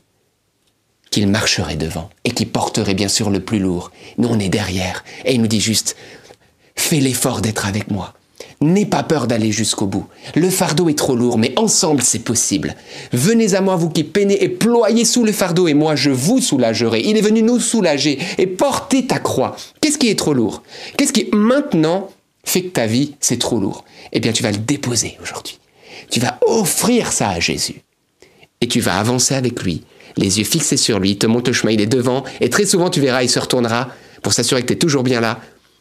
qu'il 1.11 1.27
marcherait 1.27 1.75
devant 1.75 2.09
et 2.25 2.31
qu'il 2.31 2.49
porterait 2.49 2.93
bien 2.93 3.07
sûr 3.07 3.29
le 3.29 3.39
plus 3.39 3.59
lourd. 3.59 3.91
Nous, 4.17 4.27
on 4.27 4.39
est 4.39 4.49
derrière. 4.49 5.03
Et 5.23 5.35
il 5.35 5.41
nous 5.41 5.47
dit 5.47 5.61
juste, 5.61 5.95
fais 6.75 6.99
l'effort 6.99 7.41
d'être 7.41 7.67
avec 7.67 7.91
moi. 7.91 8.13
N'aie 8.59 8.87
pas 8.87 9.03
peur 9.03 9.27
d'aller 9.27 9.51
jusqu'au 9.51 9.85
bout. 9.85 10.07
Le 10.33 10.49
fardeau 10.49 10.89
est 10.89 10.97
trop 10.97 11.15
lourd, 11.15 11.37
mais 11.37 11.53
ensemble 11.57 12.01
c'est 12.01 12.19
possible. 12.19 12.75
Venez 13.13 13.53
à 13.53 13.61
moi, 13.61 13.75
vous 13.75 13.89
qui 13.89 14.03
peinez 14.03 14.43
et 14.43 14.49
ployez 14.49 15.05
sous 15.05 15.23
le 15.23 15.31
fardeau, 15.31 15.67
et 15.67 15.75
moi 15.75 15.95
je 15.95 16.09
vous 16.09 16.41
soulagerai. 16.41 17.01
Il 17.05 17.17
est 17.17 17.21
venu 17.21 17.43
nous 17.43 17.59
soulager 17.59 18.17
et 18.39 18.47
porter 18.47 19.05
ta 19.05 19.19
croix. 19.19 19.55
Qu'est-ce 19.79 19.99
qui 19.99 20.09
est 20.09 20.17
trop 20.17 20.33
lourd? 20.33 20.63
Qu'est-ce 20.97 21.13
qui 21.13 21.29
maintenant 21.33 22.09
fait 22.49 22.63
que 22.63 22.69
ta 22.69 22.87
vie 22.87 23.15
c'est 23.19 23.39
trop 23.39 23.59
lourd 23.59 23.85
Eh 24.11 24.19
bien 24.19 24.31
tu 24.31 24.43
vas 24.43 24.51
le 24.51 24.57
déposer 24.57 25.17
aujourd'hui. 25.21 25.59
Tu 26.09 26.19
vas 26.19 26.39
offrir 26.45 27.11
ça 27.11 27.29
à 27.29 27.39
Jésus. 27.39 27.81
Et 28.61 28.67
tu 28.67 28.79
vas 28.79 28.97
avancer 28.97 29.35
avec 29.35 29.61
lui, 29.63 29.83
les 30.15 30.39
yeux 30.39 30.45
fixés 30.45 30.77
sur 30.77 30.99
lui, 30.99 31.11
il 31.11 31.17
te 31.17 31.27
monte 31.27 31.47
le 31.47 31.53
chemin, 31.53 31.71
il 31.71 31.81
est 31.81 31.85
devant, 31.85 32.23
et 32.41 32.49
très 32.49 32.65
souvent 32.65 32.89
tu 32.89 33.01
verras, 33.01 33.21
il 33.23 33.29
se 33.29 33.39
retournera 33.39 33.89
pour 34.23 34.33
s'assurer 34.33 34.61
que 34.61 34.67
tu 34.67 34.73
es 34.73 34.77
toujours 34.77 35.03
bien 35.03 35.21
là. 35.21 35.39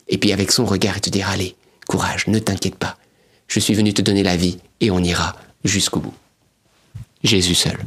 Et 0.09 0.19
puis 0.19 0.33
avec 0.33 0.53
son 0.53 0.67
regard, 0.67 0.97
il 0.97 1.01
te 1.01 1.11
dira, 1.11 1.33
allez, 1.33 1.57
courage, 1.89 2.27
ne 2.29 2.39
t'inquiète 2.39 2.77
pas. 2.77 2.97
Je 3.49 3.61
suis 3.61 3.75
venu 3.75 3.95
te 3.95 4.03
donner 4.03 4.23
la 4.23 4.37
vie 4.37 4.59
et 4.81 4.91
on 4.91 5.03
ira 5.03 5.37
jusqu'au 5.65 6.01
bout. 6.01 6.15
Jésus 7.23 7.55
seul. 7.55 7.79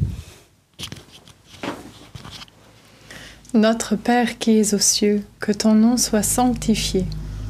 Notre 3.53 3.95
Père 3.95 4.37
qui 4.37 4.59
es 4.59 4.73
aux 4.73 4.79
cieux, 4.79 5.23
que 5.39 5.51
ton 5.51 5.73
nom 5.73 5.97
soit 5.97 6.23
sanctifié, 6.23 7.05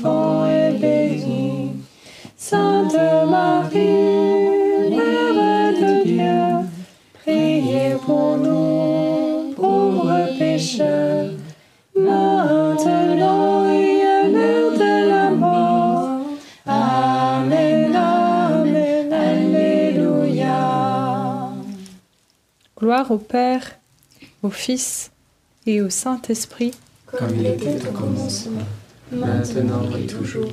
enfant, 0.00 0.46
est 0.46 0.72
béni. 0.78 1.72
Sainte 2.36 2.94
Marie, 3.28 3.78
Mère 4.90 5.72
de 5.74 6.04
Dieu, 6.04 6.68
priez 7.22 7.94
pour 8.04 8.36
nous, 8.38 9.52
pauvres 9.54 10.38
pécheurs, 10.38 11.30
maintenant 11.94 13.70
et 13.70 14.02
à 14.02 14.28
l'heure 14.28 14.72
de 14.72 15.08
la 15.08 15.30
mort. 15.30 16.20
Amen, 16.66 17.94
Amen, 17.94 19.12
Alléluia. 19.12 20.60
Gloire 22.78 23.10
au 23.10 23.18
Père, 23.18 23.78
au 24.42 24.50
Fils 24.50 25.10
et 25.66 25.82
au 25.82 25.90
Saint-Esprit, 25.90 26.72
Comme 27.06 27.36
il 27.36 27.46
était 27.46 27.86
au 27.86 27.92
commencement, 27.92 28.60
maintenant 29.12 29.82
et 29.96 30.06
toujours, 30.06 30.52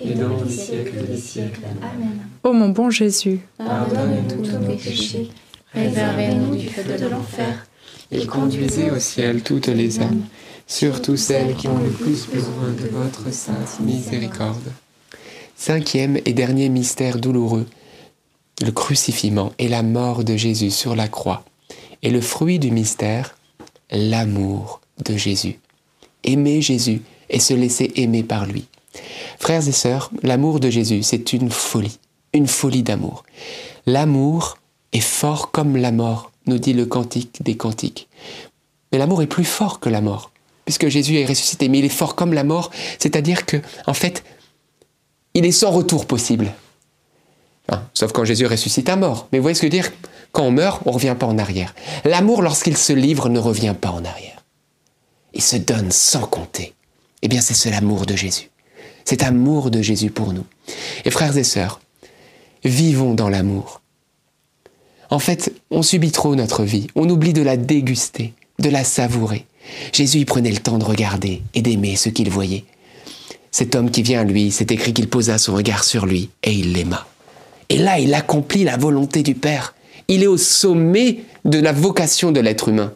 et 0.00 0.14
dans 0.14 0.42
les 0.44 0.50
siècles 0.50 1.06
des 1.06 1.16
siècles. 1.16 1.62
Amen. 1.82 2.18
ô 2.42 2.52
mon 2.52 2.68
bon 2.68 2.90
Jésus, 2.90 3.40
Pardonne-nous 3.58 4.44
tous 4.44 4.52
nos 4.52 4.76
péchés, 4.76 5.30
réservez-nous 5.72 6.56
du 6.56 6.68
feu 6.68 6.82
de 6.98 7.06
l'enfer, 7.08 7.66
Et 8.10 8.26
conduisez 8.26 8.90
au 8.90 8.98
ciel 8.98 9.42
toutes 9.42 9.68
les 9.68 10.00
âmes, 10.00 10.22
surtout 10.66 11.16
celles 11.16 11.54
qui 11.54 11.68
ont 11.68 11.78
le 11.78 11.90
plus 11.90 12.26
besoin 12.26 12.70
de 12.80 12.88
votre 12.88 13.32
sainte 13.32 13.80
miséricorde. 13.80 14.72
Cinquième 15.56 16.18
et 16.24 16.34
dernier 16.34 16.68
mystère 16.68 17.18
douloureux, 17.18 17.66
le 18.62 18.70
crucifixion 18.70 19.52
et 19.58 19.68
la 19.68 19.82
mort 19.82 20.22
de 20.24 20.36
Jésus 20.36 20.70
sur 20.70 20.94
la 20.94 21.08
croix. 21.08 21.44
Et 22.02 22.10
le 22.10 22.20
fruit 22.20 22.58
du 22.58 22.70
mystère, 22.70 23.36
l'amour 23.90 24.80
de 25.04 25.16
Jésus. 25.16 25.58
Aimer 26.24 26.60
Jésus 26.60 27.02
et 27.30 27.40
se 27.40 27.54
laisser 27.54 27.92
aimer 27.96 28.22
par 28.22 28.46
lui. 28.46 28.66
Frères 29.38 29.66
et 29.66 29.72
sœurs, 29.72 30.10
l'amour 30.22 30.60
de 30.60 30.70
Jésus, 30.70 31.02
c'est 31.02 31.32
une 31.32 31.50
folie, 31.50 31.98
une 32.32 32.46
folie 32.46 32.82
d'amour. 32.82 33.24
L'amour 33.86 34.58
est 34.92 35.00
fort 35.00 35.50
comme 35.50 35.76
la 35.76 35.92
mort, 35.92 36.32
nous 36.46 36.58
dit 36.58 36.72
le 36.72 36.86
cantique 36.86 37.42
des 37.42 37.56
cantiques. 37.56 38.08
Mais 38.92 38.98
l'amour 38.98 39.22
est 39.22 39.26
plus 39.26 39.44
fort 39.44 39.80
que 39.80 39.88
la 39.88 40.00
mort, 40.00 40.30
puisque 40.64 40.88
Jésus 40.88 41.16
est 41.18 41.26
ressuscité, 41.26 41.68
mais 41.68 41.80
il 41.80 41.84
est 41.84 41.90
fort 41.90 42.14
comme 42.14 42.32
la 42.32 42.44
mort, 42.44 42.70
c'est-à-dire 42.98 43.46
que, 43.46 43.58
en 43.86 43.94
fait, 43.94 44.24
il 45.34 45.44
est 45.44 45.52
sans 45.52 45.70
retour 45.70 46.06
possible. 46.06 46.52
Hein, 47.68 47.82
sauf 47.94 48.12
quand 48.12 48.24
Jésus 48.24 48.46
ressuscite 48.46 48.88
un 48.88 48.96
mort. 48.96 49.28
Mais 49.30 49.38
vous 49.38 49.42
voyez 49.42 49.54
ce 49.54 49.60
que 49.60 49.66
je 49.66 49.72
veux 49.72 49.82
dire? 49.82 49.92
Quand 50.32 50.44
on 50.44 50.50
meurt, 50.50 50.82
on 50.86 50.90
ne 50.90 50.94
revient 50.94 51.16
pas 51.18 51.26
en 51.26 51.38
arrière. 51.38 51.74
L'amour, 52.04 52.42
lorsqu'il 52.42 52.76
se 52.76 52.92
livre, 52.92 53.28
ne 53.28 53.38
revient 53.38 53.74
pas 53.78 53.90
en 53.90 54.04
arrière. 54.04 54.44
Il 55.34 55.42
se 55.42 55.56
donne 55.56 55.90
sans 55.90 56.26
compter. 56.26 56.74
Eh 57.26 57.28
bien, 57.28 57.40
c'est 57.40 57.54
ce 57.54 57.68
l'amour 57.68 58.06
de 58.06 58.14
Jésus. 58.14 58.50
Cet 59.04 59.24
amour 59.24 59.72
de 59.72 59.82
Jésus 59.82 60.12
pour 60.12 60.32
nous. 60.32 60.46
Et 61.04 61.10
frères 61.10 61.36
et 61.36 61.42
sœurs, 61.42 61.80
vivons 62.64 63.14
dans 63.14 63.28
l'amour. 63.28 63.82
En 65.10 65.18
fait, 65.18 65.52
on 65.72 65.82
subit 65.82 66.12
trop 66.12 66.36
notre 66.36 66.62
vie. 66.62 66.86
On 66.94 67.10
oublie 67.10 67.32
de 67.32 67.42
la 67.42 67.56
déguster, 67.56 68.32
de 68.60 68.70
la 68.70 68.84
savourer. 68.84 69.44
Jésus 69.92 70.18
y 70.18 70.24
prenait 70.24 70.52
le 70.52 70.58
temps 70.58 70.78
de 70.78 70.84
regarder 70.84 71.42
et 71.54 71.62
d'aimer 71.62 71.96
ce 71.96 72.10
qu'il 72.10 72.30
voyait. 72.30 72.62
Cet 73.50 73.74
homme 73.74 73.90
qui 73.90 74.02
vient 74.02 74.20
à 74.20 74.24
lui, 74.24 74.52
c'est 74.52 74.70
écrit 74.70 74.94
qu'il 74.94 75.08
posa 75.08 75.36
son 75.36 75.56
regard 75.56 75.82
sur 75.82 76.06
lui 76.06 76.30
et 76.44 76.52
il 76.52 76.74
l'aima. 76.74 77.08
Et 77.70 77.78
là, 77.78 77.98
il 77.98 78.14
accomplit 78.14 78.62
la 78.62 78.76
volonté 78.76 79.24
du 79.24 79.34
Père. 79.34 79.74
Il 80.06 80.22
est 80.22 80.28
au 80.28 80.38
sommet 80.38 81.24
de 81.44 81.58
la 81.58 81.72
vocation 81.72 82.30
de 82.30 82.38
l'être 82.38 82.68
humain. 82.68 82.92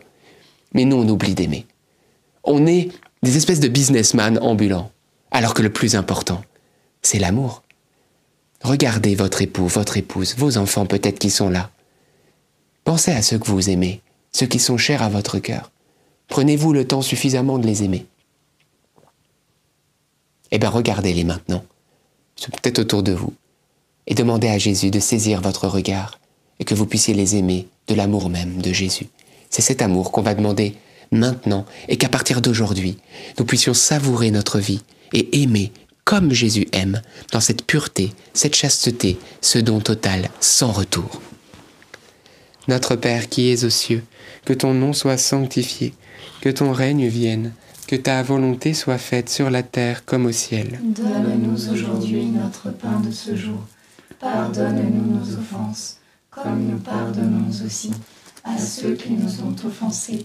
Mais 0.73 0.85
nous, 0.85 0.99
on 0.99 1.09
oublie 1.09 1.35
d'aimer. 1.35 1.66
On 2.45 2.69
est 2.69 2.90
des 3.23 3.37
espèces 3.37 3.61
de 3.61 3.69
businessmen 3.69 4.39
ambulants, 4.41 4.91
alors 5.31 5.55
que 5.55 5.63
le 5.63 5.73
plus 5.73 5.95
important, 5.95 6.43
c'est 7.03 7.19
l'amour. 7.19 7.63
Regardez 8.63 9.15
votre 9.15 9.43
époux, 9.43 9.67
votre 9.67 9.97
épouse, 9.97 10.35
vos 10.37 10.59
enfants 10.59 10.87
peut-être 10.87 11.19
qui 11.19 11.31
sont 11.31 11.51
là. 11.51 11.71
Pensez 12.85 13.13
à 13.13 13.23
ceux 13.23 13.39
que 13.39 13.47
vous 13.47 13.71
aimez, 13.71 14.01
ceux 14.33 14.47
qui 14.47 14.59
sont 14.59 14.77
chers 14.77 15.03
à 15.03 15.09
votre 15.09 15.39
cœur. 15.39 15.71
Prenez-vous 16.29 16.73
le 16.73 16.87
temps 16.87 17.03
suffisamment 17.03 17.59
de 17.59 17.67
les 17.67 17.83
aimer. 17.83 18.07
Eh 20.51 20.59
bien, 20.59 20.69
regardez-les 20.69 21.25
maintenant. 21.25 21.65
Peut-être 22.37 22.81
autour 22.81 23.03
de 23.03 23.13
vous. 23.13 23.33
Et 24.07 24.15
demandez 24.15 24.49
à 24.49 24.59
Jésus 24.59 24.91
de 24.91 25.01
saisir 25.01 25.41
votre 25.41 25.69
regard 25.69 26.19
et 26.59 26.65
que 26.65 26.75
vous 26.75 26.87
puissiez 26.87 27.15
les 27.15 27.37
aimer 27.37 27.69
de 27.87 27.95
l'amour 27.95 28.29
même 28.29 28.61
de 28.61 28.73
Jésus. 28.73 29.07
C'est 29.51 29.63
cet 29.63 29.83
amour 29.83 30.13
qu'on 30.13 30.23
va 30.23 30.35
demander 30.35 30.77
maintenant 31.11 31.66
et 31.88 31.96
qu'à 31.96 32.09
partir 32.09 32.40
d'aujourd'hui, 32.40 32.99
nous 33.38 33.44
puissions 33.44 33.75
savourer 33.75 34.31
notre 34.31 34.59
vie 34.59 34.83
et 35.12 35.42
aimer 35.42 35.73
comme 36.05 36.33
Jésus 36.33 36.66
aime, 36.73 37.03
dans 37.31 37.40
cette 37.40 37.64
pureté, 37.64 38.12
cette 38.35 38.57
chasteté, 38.57 39.18
ce 39.40 39.59
don 39.59 39.79
total 39.79 40.29
sans 40.40 40.73
retour. 40.73 41.23
Notre 42.66 42.96
Père 42.96 43.29
qui 43.29 43.51
es 43.51 43.64
aux 43.64 43.70
cieux, 43.70 44.03
que 44.44 44.53
ton 44.53 44.75
nom 44.75 44.92
soit 44.92 45.18
sanctifié, 45.18 45.94
que 46.40 46.49
ton 46.49 46.73
règne 46.73 47.07
vienne, 47.07 47.53
que 47.87 47.96
ta 47.96 48.23
volonté 48.23 48.75
soit 48.75 48.99
faite 48.99 49.29
sur 49.29 49.51
la 49.51 49.62
terre 49.62 50.05
comme 50.05 50.27
au 50.27 50.33
ciel. 50.33 50.81
Donne-nous 50.83 51.70
aujourd'hui 51.70 52.27
notre 52.27 52.70
pain 52.70 53.01
de 53.01 53.11
ce 53.11 53.37
jour. 53.37 53.64
Pardonne-nous 54.18 55.18
nos 55.18 55.38
offenses, 55.38 55.99
comme 56.31 56.66
nous 56.66 56.79
pardonnons 56.79 57.51
aussi 57.64 57.90
à 58.44 58.59
ceux 58.59 58.94
qui 58.94 59.12
nous 59.12 59.42
ont 59.42 59.57
offensés. 59.64 60.25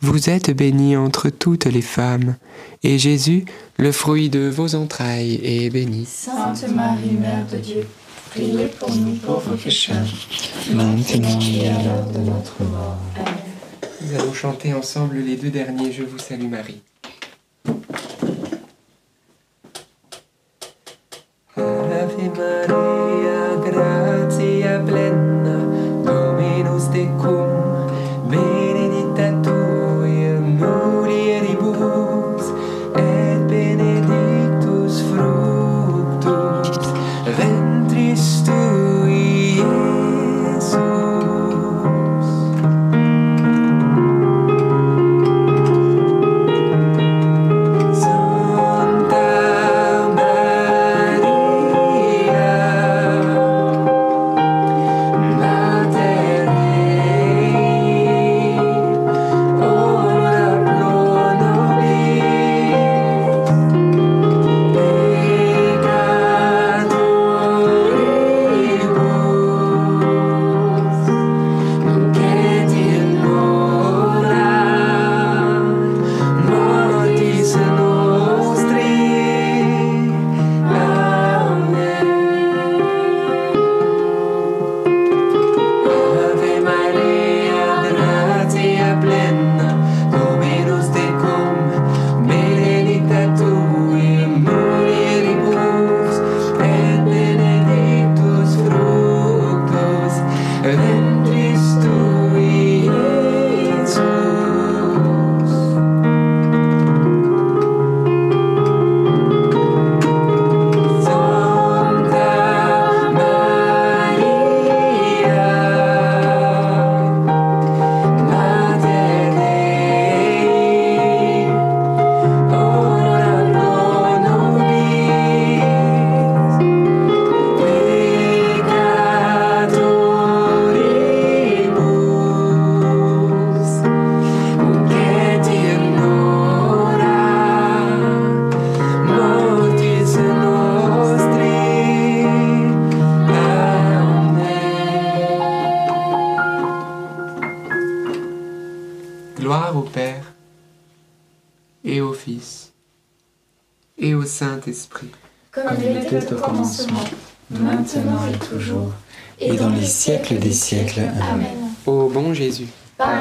Vous 0.00 0.30
êtes 0.30 0.56
bénie 0.56 0.96
entre 0.96 1.28
toutes 1.28 1.64
les 1.64 1.82
femmes, 1.82 2.36
et 2.84 2.98
Jésus, 2.98 3.44
le 3.78 3.90
fruit 3.90 4.30
de 4.30 4.48
vos 4.48 4.76
entrailles, 4.76 5.40
est 5.42 5.70
béni. 5.70 6.06
Sainte 6.06 6.68
Marie, 6.72 7.16
Mère 7.20 7.46
de 7.52 7.56
Dieu, 7.56 7.86
priez 8.30 8.66
pour 8.66 8.94
nous 8.94 9.16
pauvres 9.16 9.56
pécheurs, 9.56 9.96
Maintenant 10.72 11.40
et 11.40 11.68
à 11.68 11.82
l'heure 11.82 12.06
de 12.12 12.18
notre 12.18 12.62
mort. 12.62 12.98
Amen. 13.16 13.34
Nous 14.00 14.20
allons 14.20 14.32
chanter 14.32 14.72
ensemble 14.72 15.16
les 15.16 15.36
deux 15.36 15.50
derniers 15.50 15.90
Je 15.90 16.04
vous 16.04 16.18
salue 16.18 16.48
Marie. 16.48 16.80
Ave 21.56 22.30
Maria, 22.36 22.87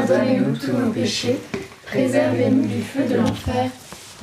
Pardonnez-nous 0.08 0.56
tous 0.56 0.72
nos 0.72 0.92
péchés, 0.92 1.38
préservez-nous 1.86 2.66
du 2.66 2.82
feu 2.82 3.04
de 3.10 3.16
l'enfer, 3.16 3.70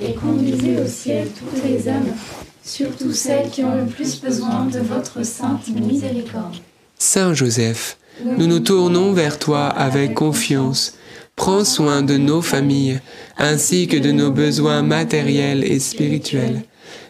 et 0.01 0.15
conduisez 0.15 0.81
au 0.81 0.87
ciel 0.87 1.29
toutes 1.39 1.63
les 1.63 1.89
âmes, 1.89 2.15
surtout 2.63 3.13
celles 3.13 3.51
qui 3.51 3.65
ont 3.65 3.75
le 3.75 3.85
plus 3.85 4.21
besoin 4.21 4.65
de 4.65 4.79
votre 4.79 5.25
sainte 5.25 5.69
miséricorde. 5.69 6.57
Saint 6.97 7.35
Joseph, 7.35 7.99
nous 8.25 8.47
nous 8.47 8.61
tournons 8.61 9.13
vers 9.13 9.39
toi 9.39 9.67
avec 9.67 10.15
confiance. 10.15 10.97
Prends 11.37 11.65
soin 11.65 12.01
de 12.03 12.17
nos 12.17 12.41
familles 12.41 13.01
ainsi 13.37 13.87
que 13.87 13.99
de 13.99 14.13
nos 14.13 14.31
besoins 14.31 14.83
matériels 14.83 15.65
et 15.65 15.81
spirituels. 15.81 16.63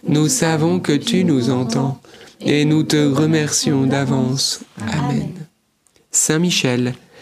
Nous 0.08 0.28
savons 0.28 0.80
que 0.80 0.92
tu 0.92 1.24
nous 1.24 1.50
entends 1.50 2.00
et 2.40 2.64
nous 2.64 2.82
te 2.82 2.96
remercions 2.96 3.86
d'avance. 3.86 4.60
Amen. 4.80 5.30
Saint 6.10 6.38
Michel, 6.38 6.94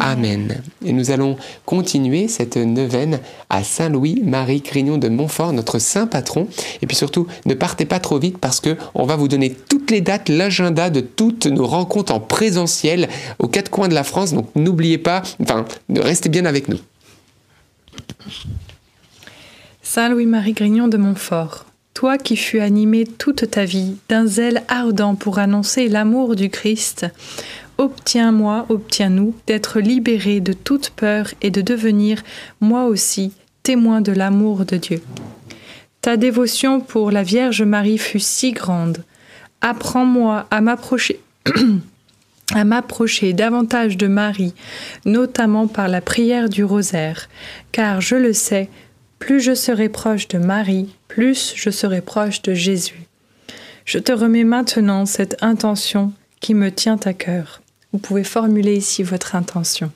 Amen. 0.00 0.62
Et 0.84 0.92
nous 0.92 1.10
allons 1.10 1.36
continuer 1.64 2.28
cette 2.28 2.56
neuvaine 2.56 3.20
à 3.50 3.62
Saint 3.64 3.88
Louis 3.88 4.22
Marie 4.24 4.60
Grignon 4.60 4.98
de 4.98 5.08
Montfort, 5.08 5.52
notre 5.52 5.78
saint 5.78 6.06
patron. 6.06 6.48
Et 6.80 6.86
puis 6.86 6.96
surtout, 6.96 7.26
ne 7.46 7.54
partez 7.54 7.84
pas 7.84 8.00
trop 8.00 8.18
vite 8.18 8.38
parce 8.38 8.60
que 8.60 8.76
on 8.94 9.04
va 9.04 9.16
vous 9.16 9.28
donner 9.28 9.50
toutes 9.50 9.90
les 9.90 10.00
dates, 10.00 10.28
l'agenda 10.28 10.90
de 10.90 11.00
toutes 11.00 11.46
nos 11.46 11.66
rencontres 11.66 12.12
en 12.12 12.20
présentiel 12.20 13.08
aux 13.38 13.48
quatre 13.48 13.70
coins 13.70 13.88
de 13.88 13.94
la 13.94 14.04
France. 14.04 14.32
Donc 14.32 14.48
n'oubliez 14.54 14.98
pas, 14.98 15.22
enfin, 15.40 15.64
restez 15.94 16.28
bien 16.28 16.44
avec 16.44 16.68
nous. 16.68 16.78
Saint 19.82 20.08
Louis-Marie 20.08 20.52
Grignon 20.52 20.88
de 20.88 20.96
Montfort, 20.96 21.66
toi 21.92 22.16
qui 22.16 22.36
fus 22.36 22.60
animé 22.60 23.04
toute 23.04 23.50
ta 23.50 23.64
vie 23.64 23.96
d'un 24.08 24.26
zèle 24.26 24.62
ardent 24.68 25.14
pour 25.14 25.38
annoncer 25.38 25.88
l'amour 25.88 26.36
du 26.36 26.48
Christ, 26.48 27.06
obtiens-moi, 27.78 28.66
obtiens-nous 28.68 29.34
d'être 29.46 29.80
libérés 29.80 30.40
de 30.40 30.52
toute 30.52 30.90
peur 30.90 31.28
et 31.40 31.50
de 31.50 31.60
devenir, 31.60 32.22
moi 32.60 32.84
aussi, 32.84 33.32
témoin 33.62 34.00
de 34.00 34.12
l'amour 34.12 34.64
de 34.64 34.76
Dieu. 34.76 35.02
Ta 36.00 36.16
dévotion 36.16 36.80
pour 36.80 37.10
la 37.10 37.22
Vierge 37.22 37.62
Marie 37.62 37.98
fut 37.98 38.20
si 38.20 38.52
grande. 38.52 39.04
Apprends-moi 39.60 40.46
à 40.50 40.60
m'approcher. 40.60 41.20
à 42.54 42.64
m'approcher 42.64 43.32
davantage 43.32 43.96
de 43.96 44.06
Marie, 44.06 44.54
notamment 45.04 45.66
par 45.66 45.88
la 45.88 46.00
prière 46.00 46.48
du 46.48 46.64
rosaire, 46.64 47.28
car 47.70 48.00
je 48.00 48.16
le 48.16 48.32
sais, 48.32 48.68
plus 49.18 49.40
je 49.40 49.54
serai 49.54 49.88
proche 49.88 50.28
de 50.28 50.38
Marie, 50.38 50.94
plus 51.08 51.54
je 51.56 51.70
serai 51.70 52.00
proche 52.00 52.42
de 52.42 52.54
Jésus. 52.54 53.02
Je 53.84 53.98
te 53.98 54.12
remets 54.12 54.44
maintenant 54.44 55.06
cette 55.06 55.42
intention 55.42 56.12
qui 56.40 56.54
me 56.54 56.70
tient 56.70 56.98
à 57.04 57.12
cœur. 57.12 57.61
Vous 57.92 57.98
pouvez 57.98 58.24
formuler 58.24 58.76
ici 58.76 59.02
votre 59.02 59.34
intention. 59.34 59.92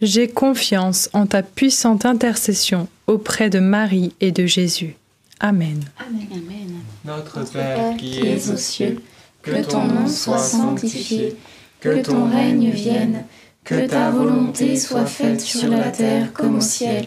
J'ai 0.00 0.28
confiance 0.28 1.10
en 1.12 1.26
ta 1.26 1.42
puissante 1.42 2.06
intercession 2.06 2.88
auprès 3.06 3.50
de 3.50 3.58
Marie 3.58 4.14
et 4.20 4.32
de 4.32 4.46
Jésus. 4.46 4.96
Amen. 5.40 5.84
Amen. 5.98 6.80
Notre 7.04 7.44
Père 7.50 7.96
qui 7.96 8.20
es 8.20 8.50
aux 8.50 8.56
cieux, 8.56 9.02
que 9.42 9.62
ton 9.62 9.84
nom 9.84 10.06
soit 10.06 10.38
sanctifié, 10.38 11.36
que 11.80 12.02
ton 12.02 12.30
règne 12.30 12.70
vienne, 12.70 13.24
que 13.64 13.86
ta 13.86 14.10
volonté 14.10 14.76
soit 14.76 15.06
faite 15.06 15.40
sur 15.40 15.68
la 15.68 15.90
terre 15.90 16.32
comme 16.32 16.56
au 16.56 16.60
ciel. 16.62 17.06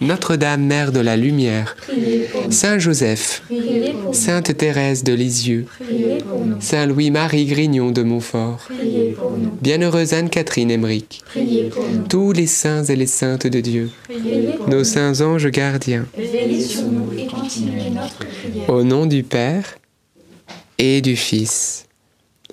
Notre-Dame, 0.00 0.64
Mère 0.64 0.92
de 0.92 1.00
la 1.00 1.16
Lumière, 1.16 1.76
Saint 2.50 2.78
Joseph, 2.78 3.42
Sainte 4.12 4.56
Thérèse 4.56 5.04
de 5.04 5.12
Lisieux, 5.12 5.66
Saint 6.58 6.86
Louis-Marie 6.86 7.46
Grignon 7.46 7.90
de 7.90 8.02
Montfort, 8.02 8.68
Bienheureuse 9.60 10.14
Anne-Catherine 10.14 10.70
Emmerich, 10.70 11.22
tous 12.08 12.32
les 12.32 12.46
saints 12.46 12.84
et 12.84 12.96
les 12.96 13.06
saintes 13.06 13.46
de 13.46 13.60
Dieu, 13.60 13.90
nos 14.68 14.84
saints 14.84 15.20
anges 15.20 15.50
gardiens, 15.50 16.06
au 18.68 18.82
nom 18.82 19.06
du 19.06 19.22
Père 19.22 19.76
et 20.78 21.02
du 21.02 21.16
Fils 21.16 21.86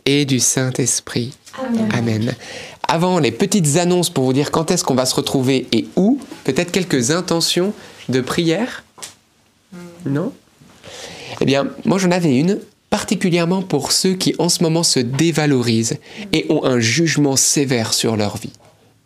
et 0.05 0.25
du 0.25 0.39
Saint-Esprit. 0.39 1.33
Amen. 1.93 2.33
Avant 2.87 3.19
les 3.19 3.31
petites 3.31 3.77
annonces 3.77 4.09
pour 4.09 4.23
vous 4.23 4.33
dire 4.33 4.51
quand 4.51 4.71
est-ce 4.71 4.83
qu'on 4.83 4.95
va 4.95 5.05
se 5.05 5.15
retrouver 5.15 5.67
et 5.71 5.87
où, 5.95 6.19
peut-être 6.45 6.71
quelques 6.71 7.11
intentions 7.11 7.73
de 8.09 8.21
prière. 8.21 8.83
Non? 10.05 10.31
Eh 11.41 11.45
bien, 11.45 11.67
moi 11.85 11.97
j'en 11.97 12.11
avais 12.11 12.35
une 12.35 12.59
particulièrement 12.89 13.61
pour 13.61 13.91
ceux 13.91 14.13
qui 14.13 14.33
en 14.39 14.49
ce 14.49 14.63
moment 14.63 14.83
se 14.83 14.99
dévalorisent 14.99 15.97
et 16.31 16.45
ont 16.49 16.63
un 16.63 16.79
jugement 16.79 17.35
sévère 17.35 17.93
sur 17.93 18.15
leur 18.15 18.37
vie. 18.37 18.53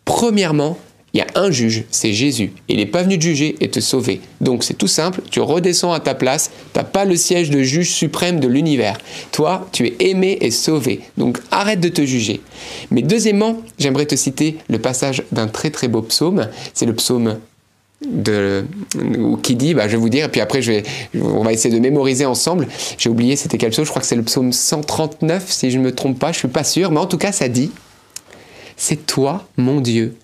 Premièrement, 0.04 0.78
il 1.14 1.18
y 1.18 1.20
a 1.20 1.26
un 1.34 1.50
juge, 1.50 1.84
c'est 1.90 2.12
Jésus. 2.12 2.52
Il 2.68 2.78
n'est 2.78 2.86
pas 2.86 3.02
venu 3.02 3.18
te 3.18 3.24
juger 3.24 3.56
et 3.60 3.68
te 3.68 3.80
sauver. 3.80 4.20
Donc 4.40 4.64
c'est 4.64 4.74
tout 4.74 4.86
simple, 4.86 5.20
tu 5.30 5.40
redescends 5.40 5.92
à 5.92 6.00
ta 6.00 6.14
place, 6.14 6.50
tu 6.72 6.78
n'as 6.78 6.84
pas 6.84 7.04
le 7.04 7.16
siège 7.16 7.50
de 7.50 7.62
juge 7.62 7.90
suprême 7.90 8.40
de 8.40 8.48
l'univers. 8.48 8.96
Toi, 9.30 9.68
tu 9.72 9.86
es 9.86 9.96
aimé 10.00 10.38
et 10.40 10.50
sauvé. 10.50 11.00
Donc 11.18 11.38
arrête 11.50 11.80
de 11.80 11.88
te 11.88 12.04
juger. 12.04 12.40
Mais 12.90 13.02
deuxièmement, 13.02 13.58
j'aimerais 13.78 14.06
te 14.06 14.16
citer 14.16 14.56
le 14.68 14.78
passage 14.78 15.22
d'un 15.32 15.48
très 15.48 15.70
très 15.70 15.88
beau 15.88 16.00
psaume. 16.00 16.48
C'est 16.72 16.86
le 16.86 16.94
psaume 16.94 17.36
de, 18.08 18.64
qui 19.42 19.54
dit, 19.54 19.74
bah, 19.74 19.86
je 19.88 19.92
vais 19.92 19.98
vous 19.98 20.08
dire, 20.08 20.24
et 20.24 20.28
puis 20.28 20.40
après 20.40 20.62
je 20.62 20.72
vais, 20.72 20.82
on 21.20 21.42
va 21.42 21.52
essayer 21.52 21.74
de 21.74 21.78
mémoriser 21.78 22.24
ensemble. 22.24 22.68
J'ai 22.96 23.10
oublié 23.10 23.36
c'était 23.36 23.58
quel 23.58 23.70
psaume, 23.70 23.84
je 23.84 23.90
crois 23.90 24.00
que 24.00 24.08
c'est 24.08 24.16
le 24.16 24.22
psaume 24.22 24.52
139 24.52 25.44
si 25.46 25.70
je 25.70 25.78
ne 25.78 25.84
me 25.84 25.94
trompe 25.94 26.18
pas, 26.18 26.28
je 26.28 26.36
ne 26.36 26.40
suis 26.40 26.48
pas 26.48 26.64
sûr, 26.64 26.90
mais 26.90 26.98
en 26.98 27.06
tout 27.06 27.18
cas 27.18 27.32
ça 27.32 27.48
dit, 27.48 27.70
c'est 28.76 29.06
toi 29.06 29.46
mon 29.58 29.80
Dieu 29.80 30.16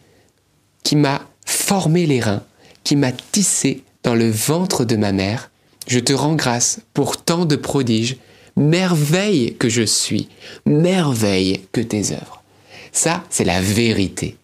qui 0.83 0.97
m'a 0.97 1.23
formé 1.45 2.07
les 2.07 2.21
reins, 2.21 2.43
qui 2.85 2.97
m'a 2.97 3.13
tissé 3.13 3.83
dans 4.03 4.15
le 4.15 4.31
ventre 4.31 4.85
de 4.85 4.97
ma 4.97 5.13
mère. 5.13 5.51
Je 5.87 5.99
te 5.99 6.13
rends 6.13 6.35
grâce 6.35 6.81
pour 6.95 7.23
tant 7.23 7.45
de 7.45 7.57
prodiges, 7.57 8.17
merveille 8.57 9.57
que 9.59 9.69
je 9.69 9.83
suis, 9.83 10.29
merveille 10.67 11.63
que 11.73 11.81
tes 11.81 12.13
œuvres. 12.13 12.43
Ça, 12.93 13.25
c'est 13.31 13.45
la 13.45 13.61
vérité. 13.61 14.37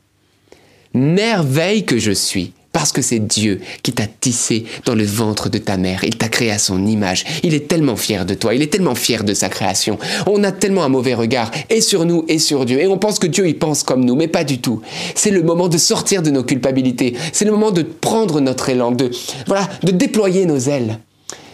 Merveille 0.95 1.85
que 1.85 1.99
je 1.99 2.13
suis, 2.13 2.53
parce 2.75 2.91
que 2.91 3.03
c'est 3.03 3.21
Dieu 3.21 3.61
qui 3.85 3.93
t'a 3.93 4.09
tissé 4.09 4.65
dans 4.85 4.97
le 4.97 5.05
ventre 5.05 5.49
de 5.49 5.59
ta 5.59 5.77
mère. 5.77 6.03
Il 6.03 6.17
t'a 6.17 6.29
créé 6.29 6.51
à 6.51 6.59
son 6.59 6.85
image. 6.85 7.25
Il 7.45 7.55
est 7.55 7.69
tellement 7.69 7.95
fier 7.95 8.27
de 8.27 8.35
toi. 8.35 8.53
Il 8.53 8.63
est 8.63 8.67
tellement 8.67 8.97
fier 8.97 9.23
de 9.23 9.33
sa 9.33 9.49
création. 9.49 9.97
On 10.27 10.43
a 10.43 10.51
tellement 10.51 10.83
un 10.83 10.89
mauvais 10.89 11.15
regard 11.15 11.53
et 11.71 11.81
sur 11.81 12.05
nous 12.05 12.25
et 12.27 12.41
sur 12.41 12.65
Dieu. 12.65 12.81
Et 12.81 12.89
on 12.89 12.99
pense 12.99 13.21
que 13.21 13.29
Dieu, 13.29 13.47
il 13.47 13.61
pense 13.61 13.85
comme 13.85 14.05
nous, 14.05 14.17
mais 14.17 14.27
pas 14.27 14.43
du 14.43 14.59
tout. 14.59 14.83
C'est 15.15 15.31
le 15.31 15.45
moment 15.45 15.69
de 15.69 15.79
sortir 15.79 16.21
de 16.21 16.31
nos 16.31 16.43
culpabilités. 16.43 17.15
C'est 17.33 17.45
le 17.45 17.53
moment 17.53 17.71
de 17.71 17.83
prendre 17.83 18.41
notre 18.41 18.69
élan, 18.69 18.91
de, 18.91 19.09
voilà, 19.47 19.71
de 19.85 19.93
déployer 19.93 20.45
nos 20.45 20.59
ailes. 20.59 20.99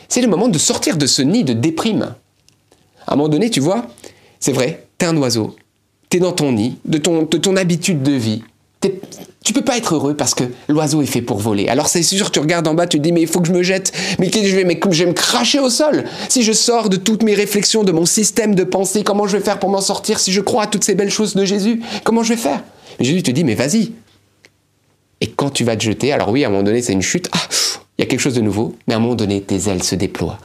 C'est 0.09 0.23
le 0.23 0.29
moment 0.29 0.49
de 0.49 0.59
sortir 0.59 0.97
de 0.97 1.07
ce 1.07 1.21
nid 1.21 1.45
de 1.45 1.53
déprime. 1.53 2.14
À 3.07 3.12
un 3.12 3.16
moment 3.16 3.29
donné, 3.29 3.51
tu 3.51 3.61
vois, 3.61 3.89
c'est 4.41 4.53
vrai, 4.53 4.87
t'es 4.97 5.05
un 5.05 5.16
oiseau. 5.18 5.55
T'es 6.09 6.18
dans 6.18 6.33
ton 6.33 6.53
nid, 6.53 6.79
de 6.87 6.97
ton, 6.97 7.25
de 7.25 7.37
ton 7.37 7.57
habitude 7.57 8.03
de 8.03 8.12
vie 8.12 8.43
tu 9.45 9.53
peux 9.53 9.62
pas 9.62 9.76
être 9.76 9.95
heureux 9.95 10.14
parce 10.14 10.35
que 10.35 10.45
l'oiseau 10.68 11.03
est 11.03 11.07
fait 11.07 11.22
pour 11.22 11.39
voler. 11.39 11.68
Alors 11.68 11.89
c'est 11.89 12.03
sûr, 12.03 12.31
tu 12.31 12.41
regardes 12.41 12.66
en 12.66 12.74
bas, 12.74 12.87
tu 12.87 12.99
te 12.99 13.03
dis 13.03 13.12
mais 13.12 13.22
il 13.22 13.26
faut 13.26 13.41
que 13.41 13.49
je 13.49 13.53
me 13.53 13.62
jette, 13.62 13.93
mais 14.18 14.31
je 14.33 14.57
vais, 14.57 14.64
mais 14.64 14.81
je 14.91 15.05
vais 15.05 15.11
me 15.11 15.14
cracher 15.14 15.59
au 15.59 15.68
sol. 15.68 16.05
Si 16.28 16.43
je 16.43 16.53
sors 16.53 16.89
de 16.89 16.97
toutes 16.97 17.22
mes 17.22 17.35
réflexions, 17.35 17.85
de 17.85 17.93
mon 17.93 18.07
système 18.07 18.55
de 18.55 18.64
pensée, 18.64 19.03
comment 19.03 19.26
je 19.26 19.37
vais 19.37 19.43
faire 19.43 19.59
pour 19.59 19.68
m'en 19.68 19.81
sortir 19.81 20.18
Si 20.18 20.33
je 20.33 20.41
crois 20.41 20.64
à 20.64 20.66
toutes 20.66 20.85
ces 20.85 20.95
belles 20.95 21.11
choses 21.11 21.35
de 21.35 21.45
Jésus, 21.45 21.83
comment 22.05 22.22
je 22.22 22.31
vais 22.31 22.39
faire? 22.39 22.62
Mais 22.99 23.05
Jésus 23.05 23.22
te 23.22 23.31
dit 23.31 23.45
mais 23.45 23.55
vas-y. 23.55 23.93
Et 25.20 25.26
quand 25.26 25.51
tu 25.51 25.64
vas 25.64 25.76
te 25.76 25.83
jeter, 25.83 26.12
alors 26.12 26.31
oui, 26.31 26.45
à 26.45 26.49
un 26.49 26.51
moment 26.51 26.62
donné 26.62 26.81
c'est 26.81 26.95
une 26.95 27.03
chute, 27.03 27.28
ah, 27.33 27.41
il 27.99 28.03
y 28.03 28.05
a 28.05 28.07
quelque 28.07 28.20
chose 28.20 28.35
de 28.35 28.41
nouveau, 28.41 28.74
mais 28.89 28.95
à 28.95 28.97
un 28.97 29.01
moment 29.01 29.14
donné 29.14 29.43
tes 29.43 29.68
ailes 29.68 29.83
se 29.83 29.95
déploient. 29.95 30.39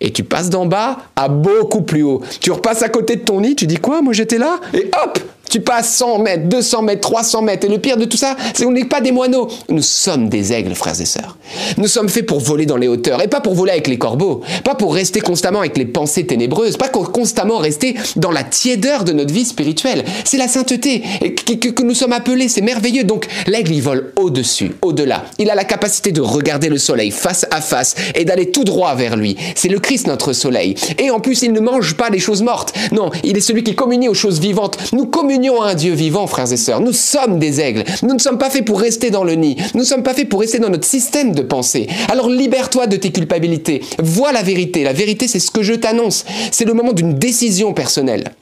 Et 0.00 0.12
tu 0.12 0.24
passes 0.24 0.50
d'en 0.50 0.66
bas 0.66 0.98
à 1.14 1.28
beaucoup 1.28 1.82
plus 1.82 2.02
haut. 2.02 2.22
Tu 2.40 2.50
repasses 2.50 2.82
à 2.82 2.88
côté 2.88 3.16
de 3.16 3.22
ton 3.22 3.40
nid, 3.40 3.54
tu 3.54 3.66
dis 3.66 3.76
quoi? 3.76 4.02
Moi 4.02 4.12
j'étais 4.12 4.38
là 4.38 4.60
Et 4.74 4.90
hop 5.04 5.18
Tu 5.52 5.60
passes 5.60 5.96
100 5.96 6.20
mètres, 6.20 6.48
200 6.48 6.80
mètres, 6.80 7.02
300 7.02 7.42
mètres. 7.42 7.66
Et 7.66 7.68
le 7.68 7.78
pire 7.78 7.98
de 7.98 8.06
tout 8.06 8.16
ça, 8.16 8.38
c'est 8.54 8.64
qu'on 8.64 8.70
n'est 8.70 8.86
pas 8.86 9.02
des 9.02 9.12
moineaux. 9.12 9.48
Nous 9.68 9.82
sommes 9.82 10.30
des 10.30 10.50
aigles, 10.54 10.74
frères 10.74 10.98
et 10.98 11.04
sœurs. 11.04 11.36
Nous 11.76 11.88
sommes 11.88 12.08
faits 12.08 12.24
pour 12.24 12.40
voler 12.40 12.64
dans 12.64 12.78
les 12.78 12.88
hauteurs. 12.88 13.22
Et 13.22 13.28
pas 13.28 13.42
pour 13.42 13.52
voler 13.52 13.72
avec 13.72 13.86
les 13.86 13.98
corbeaux. 13.98 14.40
Pas 14.64 14.74
pour 14.74 14.94
rester 14.94 15.20
constamment 15.20 15.58
avec 15.58 15.76
les 15.76 15.84
pensées 15.84 16.24
ténébreuses. 16.24 16.78
Pas 16.78 16.88
pour 16.88 17.12
constamment 17.12 17.58
rester 17.58 17.96
dans 18.16 18.30
la 18.30 18.44
tiédeur 18.44 19.04
de 19.04 19.12
notre 19.12 19.34
vie 19.34 19.44
spirituelle. 19.44 20.06
C'est 20.24 20.38
la 20.38 20.48
sainteté 20.48 21.02
que, 21.20 21.82
nous 21.82 21.92
sommes 21.92 22.14
appelés. 22.14 22.48
C'est 22.48 22.62
merveilleux. 22.62 23.04
Donc 23.04 23.26
l'aigle, 23.46 23.72
il 23.72 23.82
vole 23.82 24.10
au-dessus, 24.16 24.72
au-delà. 24.80 25.24
Il 25.38 25.50
a 25.50 25.54
la 25.54 25.64
capacité 25.64 26.12
de 26.12 26.22
regarder 26.22 26.70
le 26.70 26.78
soleil 26.78 27.10
face 27.10 27.46
à 27.50 27.60
face 27.60 27.94
et 28.14 28.24
d'aller 28.24 28.52
tout 28.52 28.64
droit 28.64 28.94
vers 28.94 29.18
lui. 29.18 29.36
C'est 29.54 29.68
le 29.68 29.80
Christ, 29.80 30.06
notre 30.06 30.32
soleil. 30.32 30.76
Et 30.98 31.10
en 31.10 31.20
plus, 31.20 31.42
il 31.42 31.52
ne 31.52 31.60
mange 31.60 31.94
pas 31.94 32.08
les 32.08 32.20
choses 32.20 32.40
mortes. 32.40 32.72
Non, 32.90 33.10
il 33.22 33.36
est 33.36 33.42
celui 33.42 33.62
qui 33.62 33.74
communie 33.74 34.08
aux 34.08 34.14
choses 34.14 34.40
vivantes. 34.40 34.78
Nous 34.94 35.04
communions 35.04 35.41
à 35.50 35.70
un 35.70 35.74
Dieu 35.74 35.92
vivant, 35.92 36.26
frères 36.26 36.52
et 36.52 36.56
sœurs. 36.56 36.80
Nous 36.80 36.92
sommes 36.92 37.38
des 37.38 37.60
aigles. 37.60 37.84
Nous 38.02 38.14
ne 38.14 38.18
sommes 38.18 38.38
pas 38.38 38.50
faits 38.50 38.64
pour 38.64 38.80
rester 38.80 39.10
dans 39.10 39.24
le 39.24 39.34
nid. 39.34 39.56
Nous 39.74 39.80
ne 39.80 39.86
sommes 39.86 40.02
pas 40.02 40.14
faits 40.14 40.28
pour 40.28 40.40
rester 40.40 40.58
dans 40.58 40.70
notre 40.70 40.86
système 40.86 41.34
de 41.34 41.42
pensée. 41.42 41.88
Alors 42.08 42.28
libère-toi 42.28 42.86
de 42.86 42.96
tes 42.96 43.10
culpabilités. 43.10 43.82
Vois 43.98 44.32
la 44.32 44.42
vérité. 44.42 44.84
La 44.84 44.92
vérité, 44.92 45.28
c'est 45.28 45.40
ce 45.40 45.50
que 45.50 45.62
je 45.62 45.74
t'annonce. 45.74 46.24
C'est 46.50 46.64
le 46.64 46.74
moment 46.74 46.92
d'une 46.92 47.14
décision 47.14 47.74
personnelle. 47.74 48.32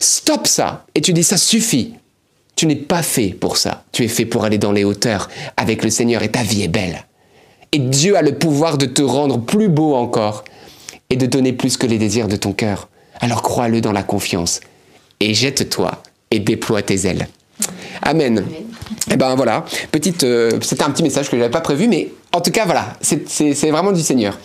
Stop 0.00 0.46
ça. 0.46 0.84
Et 0.94 1.00
tu 1.00 1.12
dis, 1.12 1.24
ça 1.24 1.36
suffit. 1.36 1.94
Tu 2.56 2.66
n'es 2.66 2.76
pas 2.76 3.02
fait 3.02 3.28
pour 3.28 3.56
ça. 3.56 3.84
Tu 3.92 4.04
es 4.04 4.08
fait 4.08 4.24
pour 4.24 4.44
aller 4.44 4.58
dans 4.58 4.72
les 4.72 4.84
hauteurs 4.84 5.28
avec 5.56 5.84
le 5.84 5.90
Seigneur 5.90 6.22
et 6.22 6.30
ta 6.30 6.42
vie 6.42 6.64
est 6.64 6.68
belle. 6.68 7.04
Et 7.70 7.78
Dieu 7.78 8.16
a 8.16 8.22
le 8.22 8.34
pouvoir 8.34 8.78
de 8.78 8.86
te 8.86 9.02
rendre 9.02 9.38
plus 9.38 9.68
beau 9.68 9.94
encore 9.94 10.44
et 11.10 11.16
de 11.16 11.26
donner 11.26 11.52
plus 11.52 11.76
que 11.76 11.86
les 11.86 11.98
désirs 11.98 12.28
de 12.28 12.36
ton 12.36 12.52
cœur. 12.52 12.88
Alors 13.20 13.42
crois-le 13.42 13.80
dans 13.80 13.92
la 13.92 14.02
confiance 14.02 14.60
et 15.20 15.34
jette-toi 15.34 16.02
et 16.30 16.38
déploie 16.38 16.82
tes 16.82 17.06
ailes. 17.06 17.28
Amen. 18.02 18.44
Et 19.08 19.14
eh 19.14 19.16
ben 19.16 19.34
voilà, 19.36 19.64
petite, 19.90 20.24
euh, 20.24 20.58
c'était 20.60 20.82
un 20.82 20.90
petit 20.90 21.02
message 21.02 21.26
que 21.30 21.36
je 21.36 21.40
n'avais 21.40 21.50
pas 21.50 21.60
prévu, 21.60 21.88
mais 21.88 22.10
en 22.32 22.40
tout 22.40 22.50
cas 22.50 22.64
voilà, 22.64 22.94
c'est 23.00 23.70
vraiment 23.70 23.92
du 23.92 24.02
Seigneur. 24.02 24.38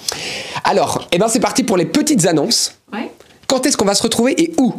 Alors, 0.64 1.08
et 1.12 1.16
eh 1.16 1.18
ben 1.18 1.28
c'est 1.28 1.40
parti 1.40 1.64
pour 1.64 1.78
les 1.78 1.86
petites 1.86 2.26
annonces. 2.26 2.78
Quand 3.48 3.66
est-ce 3.66 3.78
qu'on 3.78 3.86
va 3.86 3.94
se 3.94 4.04
retrouver 4.04 4.42
et 4.42 4.54
où? 4.58 4.74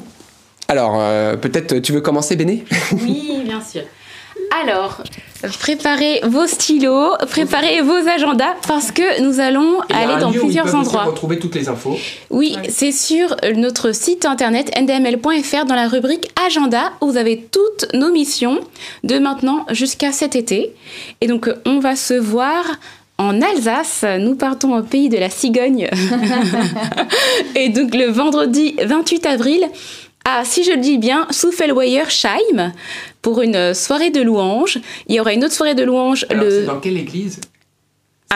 Alors, 0.69 0.97
euh, 0.99 1.37
peut-être 1.37 1.79
tu 1.79 1.93
veux 1.93 2.01
commencer, 2.01 2.35
Béné? 2.35 2.65
Oui, 2.93 3.43
bien 3.45 3.61
sûr. 3.61 3.83
Alors, 4.63 5.03
préparez 5.59 6.21
vos 6.23 6.47
stylos, 6.47 7.17
préparez 7.29 7.81
vos 7.81 8.09
agendas 8.09 8.55
parce 8.69 8.93
que 8.93 9.23
nous 9.23 9.41
allons 9.41 9.81
aller 9.93 10.21
dans 10.21 10.31
plusieurs 10.31 10.73
où 10.73 10.77
endroits. 10.77 11.05
retrouver 11.05 11.39
toutes 11.39 11.57
les 11.57 11.69
infos. 11.69 11.97
Oui, 12.31 12.57
c'est 12.69 12.93
sur 12.93 13.35
notre 13.57 13.93
site 13.93 14.27
internet 14.27 14.71
ndml.fr 14.81 15.65
dans 15.65 15.75
la 15.75 15.89
rubrique 15.89 16.31
agenda 16.47 16.93
où 17.01 17.11
vous 17.11 17.17
avez 17.17 17.49
toutes 17.51 17.87
nos 17.95 18.13
missions 18.13 18.61
de 19.03 19.19
maintenant 19.19 19.67
jusqu'à 19.73 20.13
cet 20.13 20.37
été. 20.37 20.73
Et 21.21 21.27
donc, 21.27 21.51
on 21.67 21.81
va 21.81 21.97
se 21.97 22.15
voir 22.15 22.65
en 23.17 23.41
Alsace, 23.41 24.05
nous 24.19 24.35
partons 24.35 24.77
au 24.77 24.83
pays 24.83 25.09
de 25.09 25.17
la 25.17 25.31
Cigogne. 25.31 25.89
et 27.55 27.69
donc 27.69 27.95
le 27.95 28.07
vendredi 28.07 28.75
28 28.85 29.27
avril, 29.27 29.65
à, 30.25 30.45
si 30.45 30.65
je 30.65 30.73
le 30.73 30.79
dis 30.79 30.99
bien, 30.99 31.27
Soufelweyersheim, 31.31 32.73
pour 33.23 33.43
une 33.43 33.75
soirée 33.75 34.11
de 34.11 34.23
louanges. 34.23 34.79
Il 35.09 35.15
y 35.15 35.21
aura 35.21 35.33
une 35.33 35.45
autre 35.45 35.55
soirée 35.55 35.75
de 35.75 35.85
louanges. 35.85 36.27
le... 36.31 36.67
Dans 36.67 36.81
quelle 36.81 36.97
église? 36.97 37.41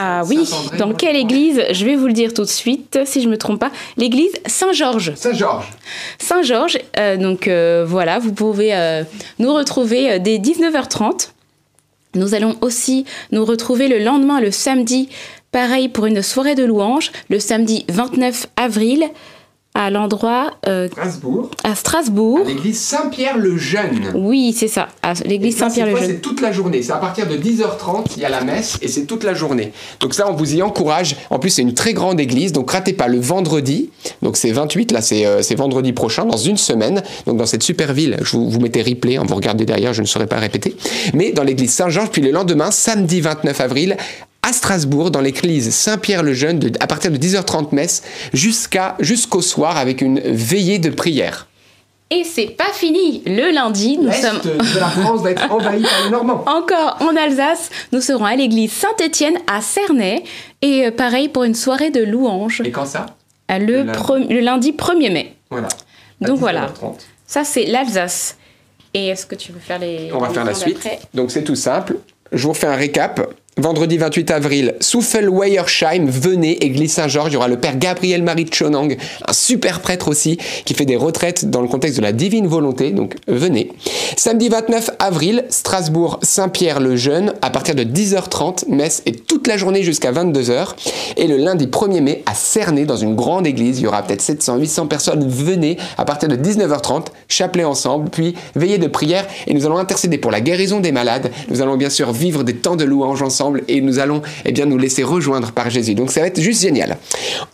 Ah 0.00 0.22
oui, 0.28 0.48
dans 0.78 0.94
quelle 0.94 1.16
église? 1.16 1.60
Je 1.72 1.84
vais 1.84 1.96
vous 1.96 2.06
le 2.06 2.12
dire 2.12 2.32
tout 2.32 2.42
de 2.42 2.48
suite, 2.48 3.00
si 3.04 3.20
je 3.20 3.26
ne 3.26 3.32
me 3.32 3.36
trompe 3.36 3.58
pas. 3.58 3.72
L'église 3.96 4.30
Saint-Georges. 4.46 5.12
Saint-Georges. 5.16 5.66
Saint-Georges. 6.18 6.78
Euh, 6.98 7.16
donc 7.16 7.48
euh, 7.48 7.84
voilà, 7.84 8.20
vous 8.20 8.32
pouvez 8.32 8.74
euh, 8.74 9.02
nous 9.40 9.52
retrouver 9.52 10.20
dès 10.20 10.38
19h30. 10.38 11.30
Nous 12.14 12.34
allons 12.34 12.56
aussi 12.60 13.06
nous 13.32 13.44
retrouver 13.44 13.88
le 13.88 13.98
lendemain, 13.98 14.40
le 14.40 14.52
samedi, 14.52 15.08
pareil 15.50 15.88
pour 15.88 16.06
une 16.06 16.22
soirée 16.22 16.54
de 16.54 16.64
louanges, 16.64 17.10
le 17.28 17.40
samedi 17.40 17.84
29 17.88 18.46
avril 18.56 19.04
à 19.78 19.90
l'endroit 19.90 20.50
euh, 20.66 20.88
Strasbourg. 20.88 21.50
à 21.62 21.74
Strasbourg. 21.76 22.40
À 22.44 22.48
l'église 22.48 22.80
Saint-Pierre-le-Jeune. 22.80 24.10
Oui, 24.16 24.52
c'est 24.54 24.66
ça, 24.66 24.88
à 25.04 25.14
l'église 25.24 25.56
Saint-Pierre-le-Jeune. 25.56 26.04
C'est 26.04 26.20
toute 26.20 26.40
la 26.40 26.50
journée, 26.50 26.82
c'est 26.82 26.92
à 26.92 26.96
partir 26.96 27.28
de 27.28 27.36
10h30, 27.36 28.06
il 28.16 28.22
y 28.22 28.24
a 28.24 28.28
la 28.28 28.42
messe 28.42 28.76
et 28.82 28.88
c'est 28.88 29.04
toute 29.04 29.22
la 29.22 29.34
journée. 29.34 29.72
Donc 30.00 30.14
ça, 30.14 30.28
on 30.28 30.34
vous 30.34 30.56
y 30.56 30.62
encourage. 30.62 31.14
En 31.30 31.38
plus, 31.38 31.50
c'est 31.50 31.62
une 31.62 31.74
très 31.74 31.94
grande 31.94 32.18
église, 32.18 32.50
donc 32.50 32.72
ratez 32.72 32.92
pas 32.92 33.06
le 33.06 33.20
vendredi. 33.20 33.90
Donc 34.20 34.36
c'est 34.36 34.50
28, 34.50 34.90
là, 34.90 35.00
euh, 35.12 35.42
c'est 35.42 35.54
vendredi 35.54 35.92
prochain, 35.92 36.24
dans 36.24 36.36
une 36.36 36.56
semaine. 36.56 37.00
Donc 37.26 37.36
dans 37.36 37.46
cette 37.46 37.62
super 37.62 37.92
ville, 37.92 38.16
je 38.22 38.36
vous, 38.36 38.50
vous 38.50 38.58
mettez 38.58 38.82
replay, 38.82 39.16
hein, 39.16 39.22
vous 39.28 39.36
regardez 39.36 39.64
derrière, 39.64 39.94
je 39.94 40.02
ne 40.02 40.06
saurais 40.08 40.26
pas 40.26 40.38
répéter. 40.38 40.76
Mais 41.14 41.30
dans 41.30 41.44
l'église 41.44 41.72
Saint-Georges, 41.72 42.10
puis 42.10 42.22
le 42.22 42.32
lendemain, 42.32 42.72
samedi 42.72 43.20
29 43.20 43.60
avril, 43.60 43.96
à 44.48 44.52
Strasbourg, 44.54 45.10
dans 45.10 45.20
l'église 45.20 45.74
Saint-Pierre-le-Jeune, 45.74 46.72
à 46.80 46.86
partir 46.86 47.10
de 47.10 47.18
10h30 47.18 47.74
messe, 47.74 48.02
jusqu'à, 48.32 48.96
jusqu'au 48.98 49.42
soir, 49.42 49.76
avec 49.76 50.00
une 50.00 50.20
veillée 50.20 50.78
de 50.78 50.88
prière. 50.88 51.48
Et 52.10 52.24
c'est 52.24 52.46
pas 52.46 52.72
fini. 52.72 53.22
Le 53.26 53.52
lundi, 53.52 53.98
nous 53.98 54.10
sommes. 54.10 54.40
de 54.40 54.80
la 54.80 54.88
France 54.88 55.20
va 55.20 55.32
être 55.32 55.46
envahi 55.52 55.82
par 55.82 56.04
les 56.04 56.10
Normands. 56.10 56.42
Encore 56.46 56.96
en 57.00 57.14
Alsace, 57.14 57.68
nous 57.92 58.00
serons 58.00 58.24
à 58.24 58.34
l'église 58.36 58.72
Saint-Étienne 58.72 59.36
à 59.46 59.60
Cernay. 59.60 60.24
Et 60.62 60.86
euh, 60.86 60.90
pareil 60.90 61.28
pour 61.28 61.44
une 61.44 61.54
soirée 61.54 61.90
de 61.90 62.02
louanges. 62.02 62.62
Et 62.64 62.70
quand 62.70 62.86
ça? 62.86 63.04
Le, 63.50 63.82
le, 63.82 64.40
lundi. 64.40 64.72
1er 64.72 65.12
mai. 65.12 65.34
Voilà. 65.50 65.68
Donc 66.22 66.38
voilà. 66.38 66.72
Ça, 67.26 67.44
c'est 67.44 67.66
l'Alsace. 67.66 68.38
Et 68.94 69.08
est-ce 69.08 69.26
que 69.26 69.34
tu 69.34 69.52
veux 69.52 69.60
faire 69.60 69.78
les. 69.78 70.10
On 70.14 70.18
va 70.18 70.30
faire 70.30 70.46
la 70.46 70.54
suite. 70.54 70.80
Donc 71.12 71.30
c'est 71.30 71.44
tout 71.44 71.56
simple. 71.56 71.98
Je 72.32 72.42
vous 72.42 72.52
refais 72.52 72.66
un 72.66 72.76
récap. 72.76 73.20
Vendredi 73.58 73.98
28 73.98 74.30
avril, 74.30 74.74
Souffel-Weyersheim, 74.78 76.06
venez, 76.06 76.64
église 76.64 76.92
Saint-Georges. 76.92 77.32
Il 77.32 77.34
y 77.34 77.36
aura 77.36 77.48
le 77.48 77.58
père 77.58 77.76
Gabriel-Marie 77.76 78.46
Chonang, 78.52 78.96
un 79.26 79.32
super 79.32 79.80
prêtre 79.80 80.06
aussi, 80.06 80.38
qui 80.64 80.74
fait 80.74 80.84
des 80.84 80.94
retraites 80.94 81.50
dans 81.50 81.60
le 81.60 81.66
contexte 81.66 81.96
de 81.96 82.02
la 82.02 82.12
divine 82.12 82.46
volonté. 82.46 82.92
Donc, 82.92 83.16
venez. 83.26 83.72
Samedi 84.16 84.48
29 84.48 84.90
avril, 85.00 85.44
Strasbourg, 85.48 86.20
Saint-Pierre-le-Jeune, 86.22 87.34
à 87.42 87.50
partir 87.50 87.74
de 87.74 87.82
10h30, 87.82 88.68
messe 88.68 89.02
et 89.06 89.12
toute 89.12 89.48
la 89.48 89.56
journée 89.56 89.82
jusqu'à 89.82 90.12
22h. 90.12 90.76
Et 91.16 91.26
le 91.26 91.36
lundi 91.36 91.66
1er 91.66 92.00
mai, 92.00 92.22
à 92.26 92.34
Cernay, 92.34 92.84
dans 92.84 92.96
une 92.96 93.16
grande 93.16 93.44
église. 93.48 93.80
Il 93.80 93.82
y 93.82 93.86
aura 93.88 94.04
peut-être 94.04 94.22
700, 94.22 94.58
800 94.58 94.86
personnes. 94.86 95.28
Venez 95.28 95.78
à 95.96 96.04
partir 96.04 96.28
de 96.28 96.36
19h30, 96.36 97.06
chapelet 97.26 97.64
ensemble, 97.64 98.08
puis 98.08 98.36
veillée 98.54 98.78
de 98.78 98.86
prière. 98.86 99.26
Et 99.48 99.54
nous 99.54 99.66
allons 99.66 99.78
intercéder 99.78 100.18
pour 100.18 100.30
la 100.30 100.40
guérison 100.40 100.78
des 100.78 100.92
malades. 100.92 101.32
Nous 101.48 101.60
allons 101.60 101.76
bien 101.76 101.90
sûr 101.90 102.12
vivre 102.12 102.44
des 102.44 102.54
temps 102.54 102.76
de 102.76 102.84
louange 102.84 103.20
ensemble 103.20 103.47
et 103.68 103.80
nous 103.80 103.98
allons 103.98 104.22
eh 104.44 104.52
bien, 104.52 104.66
nous 104.66 104.78
laisser 104.78 105.02
rejoindre 105.02 105.52
par 105.52 105.70
Jésus. 105.70 105.94
Donc 105.94 106.10
ça 106.10 106.20
va 106.20 106.26
être 106.26 106.40
juste 106.40 106.62
génial. 106.62 106.96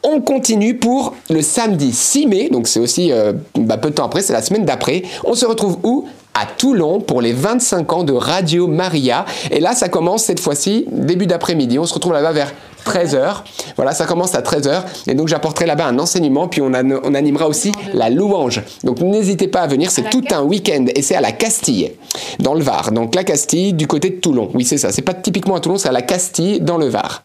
On 0.02 0.20
continue 0.20 0.76
pour 0.76 1.14
le 1.30 1.42
samedi 1.42 1.92
6 1.92 2.26
mai, 2.26 2.48
donc 2.50 2.68
c'est 2.68 2.80
aussi 2.80 3.12
euh, 3.12 3.32
bah, 3.56 3.76
peu 3.76 3.90
de 3.90 3.94
temps 3.94 4.06
après, 4.06 4.22
c'est 4.22 4.32
la 4.32 4.42
semaine 4.42 4.64
d'après. 4.64 5.02
On 5.24 5.34
se 5.34 5.46
retrouve 5.46 5.78
où? 5.82 6.06
À 6.36 6.46
Toulon 6.46 7.00
pour 7.00 7.20
les 7.20 7.32
25 7.32 7.92
ans 7.92 8.02
de 8.02 8.12
Radio 8.12 8.66
Maria. 8.66 9.24
Et 9.52 9.60
là, 9.60 9.72
ça 9.72 9.88
commence 9.88 10.24
cette 10.24 10.40
fois-ci 10.40 10.84
début 10.90 11.26
d'après-midi. 11.26 11.78
On 11.78 11.86
se 11.86 11.94
retrouve 11.94 12.12
là-bas 12.12 12.32
vers 12.32 12.52
13h. 12.84 13.42
Voilà, 13.76 13.92
ça 13.92 14.06
commence 14.06 14.34
à 14.34 14.40
13h. 14.40 14.82
Et 15.06 15.14
donc, 15.14 15.28
j'apporterai 15.28 15.66
là-bas 15.66 15.86
un 15.86 15.98
enseignement, 15.98 16.48
puis 16.48 16.60
on, 16.60 16.72
on, 16.72 17.14
animera 17.14 17.48
aussi 17.48 17.72
la 17.92 18.10
louange. 18.10 18.62
Donc, 18.82 19.00
n'hésitez 19.00 19.48
pas 19.48 19.60
à 19.60 19.66
venir, 19.66 19.90
c'est 19.90 20.10
tout 20.10 20.24
un 20.30 20.42
week-end. 20.42 20.86
Et 20.94 21.02
c'est 21.02 21.14
à 21.14 21.20
la 21.20 21.32
Castille, 21.32 21.92
dans 22.38 22.54
le 22.54 22.62
Var. 22.62 22.92
Donc, 22.92 23.14
la 23.14 23.24
Castille, 23.24 23.72
du 23.72 23.86
côté 23.86 24.10
de 24.10 24.16
Toulon. 24.16 24.50
Oui, 24.54 24.64
c'est 24.64 24.78
ça. 24.78 24.92
C'est 24.92 25.02
pas 25.02 25.14
typiquement 25.14 25.56
à 25.56 25.60
Toulon, 25.60 25.78
c'est 25.78 25.88
à 25.88 25.92
la 25.92 26.02
Castille, 26.02 26.60
dans 26.60 26.78
le 26.78 26.88
Var. 26.88 27.22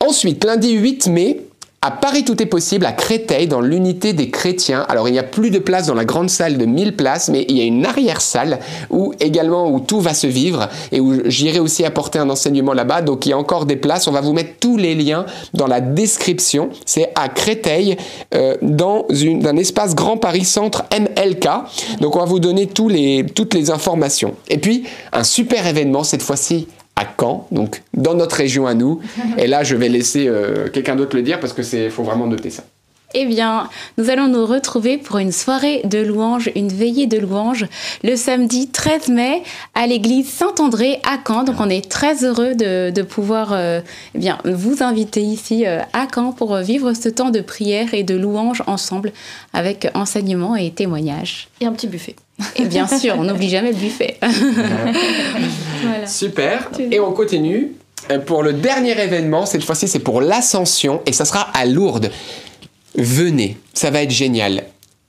Ensuite, 0.00 0.44
lundi 0.44 0.72
8 0.72 1.08
mai, 1.08 1.40
à 1.80 1.92
Paris, 1.92 2.24
tout 2.24 2.42
est 2.42 2.46
possible, 2.46 2.86
à 2.86 2.92
Créteil, 2.92 3.46
dans 3.46 3.60
l'unité 3.60 4.12
des 4.12 4.30
chrétiens. 4.30 4.84
Alors, 4.88 5.08
il 5.08 5.12
n'y 5.12 5.18
a 5.20 5.22
plus 5.22 5.50
de 5.50 5.60
place 5.60 5.86
dans 5.86 5.94
la 5.94 6.04
grande 6.04 6.28
salle 6.28 6.58
de 6.58 6.64
1000 6.64 6.96
places, 6.96 7.28
mais 7.28 7.46
il 7.48 7.56
y 7.56 7.60
a 7.60 7.64
une 7.64 7.86
arrière-salle 7.86 8.58
où 8.90 9.14
également 9.20 9.70
où 9.70 9.78
tout 9.78 10.00
va 10.00 10.12
se 10.12 10.26
vivre 10.26 10.68
et 10.90 10.98
où 10.98 11.22
j'irai 11.26 11.60
aussi 11.60 11.84
apporter 11.84 12.18
un 12.18 12.28
enseignement 12.30 12.72
là-bas. 12.72 13.02
Donc, 13.02 13.26
il 13.26 13.28
y 13.28 13.32
a 13.32 13.38
encore 13.38 13.64
des 13.64 13.76
places. 13.76 14.08
On 14.08 14.12
va 14.12 14.20
vous 14.20 14.32
mettre 14.32 14.58
tous 14.58 14.76
les 14.76 14.96
liens 14.96 15.24
dans 15.54 15.68
la 15.68 15.80
description. 15.80 16.70
C'est 16.84 17.12
à 17.14 17.28
Créteil, 17.28 17.96
euh, 18.34 18.56
dans 18.60 19.06
un 19.10 19.56
espace 19.56 19.94
Grand 19.94 20.16
Paris 20.16 20.44
Centre 20.44 20.82
MLK. 20.92 21.48
Donc, 22.00 22.16
on 22.16 22.18
va 22.18 22.24
vous 22.24 22.40
donner 22.40 22.66
toutes 22.66 22.90
les 23.54 23.70
informations. 23.70 24.34
Et 24.48 24.58
puis, 24.58 24.82
un 25.12 25.22
super 25.22 25.64
événement 25.64 26.02
cette 26.02 26.22
fois-ci 26.22 26.66
à 26.98 27.06
Caen, 27.18 27.46
donc 27.52 27.82
dans 27.94 28.14
notre 28.14 28.36
région 28.36 28.66
à 28.66 28.74
nous. 28.74 29.00
Et 29.38 29.46
là, 29.46 29.62
je 29.62 29.76
vais 29.76 29.88
laisser 29.88 30.26
euh, 30.26 30.68
quelqu'un 30.68 30.96
d'autre 30.96 31.16
le 31.16 31.22
dire 31.22 31.38
parce 31.38 31.52
que 31.52 31.62
c'est 31.62 31.90
faut 31.90 32.02
vraiment 32.02 32.26
noter 32.26 32.50
ça. 32.50 32.64
Eh 33.14 33.24
bien, 33.24 33.70
nous 33.96 34.10
allons 34.10 34.28
nous 34.28 34.44
retrouver 34.44 34.98
pour 34.98 35.16
une 35.16 35.32
soirée 35.32 35.80
de 35.84 35.98
louanges, 35.98 36.50
une 36.54 36.68
veillée 36.68 37.06
de 37.06 37.16
louanges, 37.16 37.64
le 38.04 38.16
samedi 38.16 38.68
13 38.68 39.08
mai 39.08 39.42
à 39.74 39.86
l'église 39.86 40.28
Saint-André 40.28 41.00
à 41.08 41.16
Caen. 41.26 41.44
Donc, 41.44 41.56
on 41.58 41.70
est 41.70 41.88
très 41.88 42.22
heureux 42.22 42.54
de, 42.54 43.02
pouvoir 43.02 43.54
euh, 43.54 43.80
eh 44.14 44.18
bien, 44.18 44.38
vous 44.44 44.82
inviter 44.82 45.22
ici 45.22 45.66
euh, 45.66 45.80
à 45.94 46.06
Caen 46.12 46.32
pour 46.32 46.54
vivre 46.56 46.92
ce 46.92 47.08
temps 47.08 47.30
de 47.30 47.40
prière 47.40 47.94
et 47.94 48.02
de 48.02 48.14
louanges 48.14 48.62
ensemble 48.66 49.12
avec 49.54 49.88
enseignement 49.94 50.54
et 50.54 50.70
témoignages. 50.70 51.48
Et 51.62 51.66
un 51.66 51.72
petit 51.72 51.86
buffet. 51.86 52.14
Et 52.56 52.64
bien 52.66 52.86
sûr, 52.86 53.14
on 53.18 53.24
n'oublie 53.24 53.48
jamais 53.48 53.72
le 53.72 53.76
buffet. 53.76 54.18
voilà. 55.82 56.06
Super. 56.06 56.70
Et 56.78 57.00
on 57.00 57.12
continue 57.12 57.72
euh, 58.10 58.18
pour 58.18 58.42
le 58.42 58.52
dernier 58.52 59.00
événement. 59.00 59.46
Cette 59.46 59.64
fois-ci, 59.64 59.88
c'est 59.88 59.98
pour 59.98 60.20
l'ascension 60.20 61.00
et 61.06 61.12
ça 61.12 61.24
sera 61.24 61.48
à 61.54 61.66
Lourdes. 61.66 62.10
Venez, 62.94 63.56
ça 63.74 63.90
va 63.90 64.02
être 64.02 64.10
génial. 64.10 64.64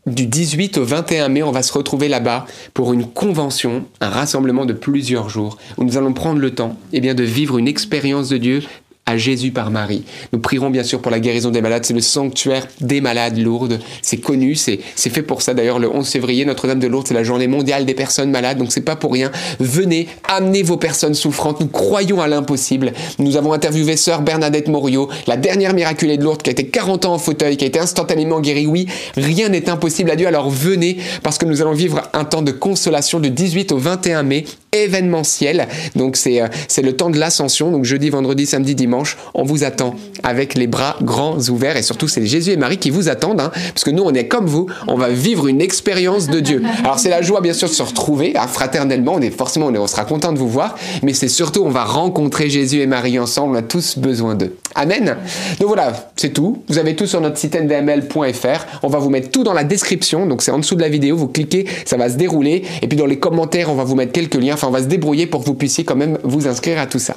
Du 0.06 0.26
18 0.26 0.78
au 0.78 0.86
21 0.86 1.30
mai, 1.30 1.44
on 1.44 1.52
va 1.52 1.62
se 1.62 1.74
retrouver 1.74 2.08
là-bas 2.08 2.46
pour 2.74 2.94
une 2.94 3.06
convention, 3.06 3.86
un 4.02 4.10
rassemblement 4.10 4.66
de 4.66 4.74
plusieurs 4.74 5.30
jours, 5.30 5.58
où 5.78 5.84
nous 5.84 5.98
allons 5.98 6.14
prendre 6.14 6.40
le 6.40 6.52
temps 6.56 6.78
eh 6.94 7.02
bien, 7.02 7.14
de 7.14 7.24
vivre 7.24 7.58
une 7.58 7.68
expérience 7.68 8.30
de 8.30 8.38
Dieu 8.38 8.64
à 9.10 9.18
Jésus 9.18 9.50
par 9.50 9.72
Marie. 9.72 10.04
Nous 10.34 10.40
prierons 10.40 10.70
bien 10.70 10.84
sûr 10.84 11.02
pour 11.02 11.10
la 11.10 11.20
guérison 11.20 11.50
des 11.50 11.62
malades. 11.62 11.84
C'est 11.84 11.96
le 11.96 12.02
sanctuaire 12.02 12.68
des 12.80 13.02
malades 13.02 13.38
lourdes. 13.40 13.80
C'est 14.04 14.18
connu, 14.18 14.54
c'est 14.54 14.80
fait 14.96 15.24
pour 15.24 15.42
ça. 15.42 15.56
D'ailleurs, 15.56 15.80
le 15.80 15.90
11 15.90 16.08
février, 16.08 16.46
Notre-Dame 16.46 16.80
de 16.80 16.86
Lourdes, 16.86 17.08
c'est 17.08 17.16
la 17.16 17.24
journée 17.24 17.48
mondiale 17.48 17.86
des 17.86 17.96
personnes 17.96 18.30
malades. 18.30 18.60
Donc 18.60 18.72
c'est 18.72 18.82
pas 18.82 18.96
pour 18.96 19.12
rien. 19.12 19.32
Venez, 19.60 20.08
amenez 20.28 20.62
vos 20.62 20.78
personnes 20.78 21.16
souffrantes. 21.16 21.60
Nous 21.60 21.68
croyons 21.68 22.22
à 22.22 22.28
l'impossible. 22.28 22.94
Nous 23.18 23.36
avons 23.36 23.52
interviewé 23.52 23.98
sœur 23.98 24.22
Bernadette 24.22 24.68
Morio, 24.68 25.10
la 25.26 25.38
dernière 25.38 25.74
miraculée 25.74 26.18
de 26.18 26.24
Lourdes 26.24 26.44
qui 26.44 26.52
a 26.52 26.54
été 26.54 26.68
40 26.68 27.06
ans 27.06 27.14
en 27.16 27.18
fauteuil, 27.18 27.58
qui 27.58 27.64
a 27.64 27.68
été 27.68 27.80
instantanément 27.80 28.42
guérie. 28.42 28.68
Oui, 28.68 28.86
rien 29.18 29.50
n'est 29.50 29.72
impossible 29.72 30.12
à 30.12 30.16
Dieu. 30.16 30.28
Alors 30.28 30.52
venez 30.52 30.98
parce 31.24 31.40
que 31.40 31.46
nous 31.46 31.64
allons 31.64 31.74
vivre 31.74 32.04
un 32.14 32.26
temps 32.26 32.44
de 32.44 32.52
consolation 32.52 33.20
du 33.20 33.32
18 33.32 33.72
au 33.72 33.78
21 33.80 34.22
mai 34.22 34.46
événementiel. 34.72 35.68
Donc 35.96 36.16
euh, 36.28 36.48
c'est 36.68 36.82
le 36.84 36.96
temps 36.96 37.10
de 37.10 37.18
l'ascension. 37.18 37.72
Donc 37.72 37.86
jeudi, 37.86 38.10
vendredi, 38.10 38.46
samedi, 38.46 38.76
dimanche, 38.76 38.99
on 39.34 39.44
vous 39.44 39.64
attend 39.64 39.96
avec 40.24 40.56
les 40.56 40.68
bras 40.68 40.98
grands 41.02 41.40
ouverts 41.50 41.78
et 41.78 41.82
surtout 41.82 42.08
c'est 42.08 42.26
Jésus 42.26 42.52
et 42.52 42.58
Marie 42.58 42.78
qui 42.78 42.90
vous 42.90 43.10
attendent 43.10 43.42
hein, 43.42 43.52
parce 43.54 43.84
que 43.84 43.92
nous 43.92 44.04
on 44.04 44.14
est 44.14 44.28
comme 44.28 44.46
vous, 44.46 44.68
on 44.88 44.96
va 44.96 45.10
vivre 45.10 45.48
une 45.48 45.62
expérience 45.62 46.28
de 46.28 46.40
Dieu. 46.40 46.62
Alors 46.84 47.00
c'est 47.00 47.10
la 47.10 47.22
joie 47.22 47.42
bien 47.42 47.54
sûr 47.54 47.70
de 47.70 47.74
se 47.74 47.84
retrouver 47.84 48.34
hein, 48.36 48.48
fraternellement, 48.48 49.14
on 49.16 49.22
est 49.22 49.32
forcément 49.32 49.68
on, 49.68 49.88
sera 49.88 50.06
content 50.06 50.32
de 50.34 50.38
vous 50.38 50.50
voir, 50.50 50.76
mais 51.04 51.14
c'est 51.14 51.28
surtout 51.28 51.64
on 51.64 51.70
va 51.70 51.86
rencontrer 51.86 52.50
Jésus 52.50 52.82
et 52.82 52.88
Marie 52.88 53.20
ensemble, 53.20 53.56
on 53.56 53.60
a 53.60 53.62
tous 53.62 53.98
besoin 53.98 54.36
d'eux. 54.36 54.56
Amen. 54.76 55.18
Donc 55.60 55.68
voilà, 55.68 56.12
c'est 56.16 56.32
tout. 56.32 56.64
Vous 56.68 56.78
avez 56.78 56.96
tout 56.96 57.08
sur 57.08 57.22
notre 57.22 57.38
site 57.38 57.56
ndml.fr. 57.56 58.66
On 58.84 58.88
va 58.88 59.00
vous 59.00 59.10
mettre 59.10 59.32
tout 59.32 59.44
dans 59.44 59.54
la 59.54 59.64
description, 59.64 60.28
donc 60.28 60.42
c'est 60.44 60.52
en 60.52 60.60
dessous 60.60 60.76
de 60.76 60.82
la 60.82 60.90
vidéo, 60.90 61.18
vous 61.18 61.28
cliquez, 61.28 61.66
ça 61.86 61.98
va 61.98 62.10
se 62.10 62.16
dérouler 62.16 62.64
et 62.82 62.88
puis 62.88 62.98
dans 62.98 63.06
les 63.06 63.20
commentaires, 63.20 63.72
on 63.72 63.76
va 63.76 63.84
vous 63.84 63.96
mettre 63.96 64.12
quelques 64.12 64.36
liens 64.36 64.50
Enfin, 64.54 64.68
on 64.68 64.72
va 64.72 64.82
se 64.82 64.88
débrouiller 64.88 65.28
pour 65.28 65.42
que 65.42 65.46
vous 65.46 65.54
puissiez 65.54 65.84
quand 65.84 65.96
même 65.96 66.18
vous 66.24 66.48
inscrire 66.48 66.80
à 66.80 66.86
tout 66.86 67.00
ça. 67.00 67.16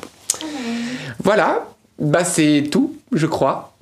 Voilà, 1.22 1.71
bah 2.02 2.24
c'est 2.24 2.64
tout, 2.70 2.96
je 3.12 3.26
crois. 3.26 3.72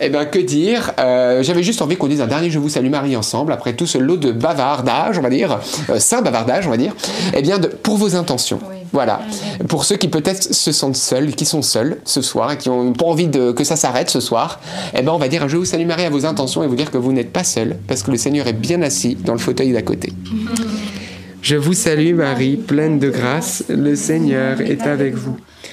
Eh 0.00 0.10
bien, 0.10 0.26
que 0.26 0.38
dire 0.38 0.92
euh, 0.98 1.42
J'avais 1.42 1.62
juste 1.62 1.80
envie 1.80 1.96
qu'on 1.96 2.08
dise 2.08 2.20
un 2.20 2.26
dernier 2.26 2.50
Je 2.50 2.58
vous 2.58 2.68
salue 2.68 2.90
Marie 2.90 3.16
ensemble, 3.16 3.52
après 3.52 3.72
tout 3.72 3.86
ce 3.86 3.96
lot 3.96 4.18
de 4.18 4.32
bavardage, 4.32 5.18
on 5.18 5.22
va 5.22 5.30
dire, 5.30 5.60
euh, 5.88 5.98
saint 5.98 6.20
bavardage, 6.20 6.66
on 6.66 6.70
va 6.70 6.76
dire, 6.76 6.94
eh 7.34 7.40
bien, 7.40 7.58
de, 7.58 7.68
pour 7.68 7.96
vos 7.96 8.16
intentions. 8.16 8.60
Voilà. 8.92 9.20
Pour 9.68 9.84
ceux 9.84 9.96
qui 9.96 10.08
peut-être 10.08 10.42
se 10.52 10.72
sentent 10.72 10.96
seuls, 10.96 11.34
qui 11.34 11.46
sont 11.46 11.62
seuls 11.62 11.98
ce 12.04 12.20
soir 12.20 12.52
et 12.52 12.58
qui 12.58 12.68
n'ont 12.68 12.92
pas 12.92 13.06
envie 13.06 13.28
de, 13.28 13.52
que 13.52 13.64
ça 13.64 13.76
s'arrête 13.76 14.10
ce 14.10 14.20
soir, 14.20 14.60
eh 14.94 15.00
ben, 15.00 15.12
on 15.12 15.18
va 15.18 15.28
dire 15.28 15.42
un 15.42 15.48
Je 15.48 15.56
vous 15.56 15.64
salue 15.64 15.86
Marie 15.86 16.04
à 16.04 16.10
vos 16.10 16.26
intentions 16.26 16.62
et 16.62 16.66
vous 16.66 16.76
dire 16.76 16.90
que 16.90 16.98
vous 16.98 17.12
n'êtes 17.12 17.32
pas 17.32 17.44
seul, 17.44 17.78
parce 17.86 18.02
que 18.02 18.10
le 18.10 18.18
Seigneur 18.18 18.46
est 18.46 18.52
bien 18.52 18.82
assis 18.82 19.14
dans 19.14 19.32
le 19.32 19.38
fauteuil 19.38 19.72
d'à 19.72 19.82
côté. 19.82 20.12
Je 21.42 21.56
vous 21.56 21.72
salue 21.72 22.14
Marie, 22.14 22.56
pleine 22.56 22.98
de 22.98 23.08
grâce, 23.08 23.64
le 23.70 23.96
Seigneur 23.96 24.60
est 24.60 24.82
avec 24.82 25.14
vous. 25.14 25.38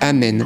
Amen. 0.00 0.44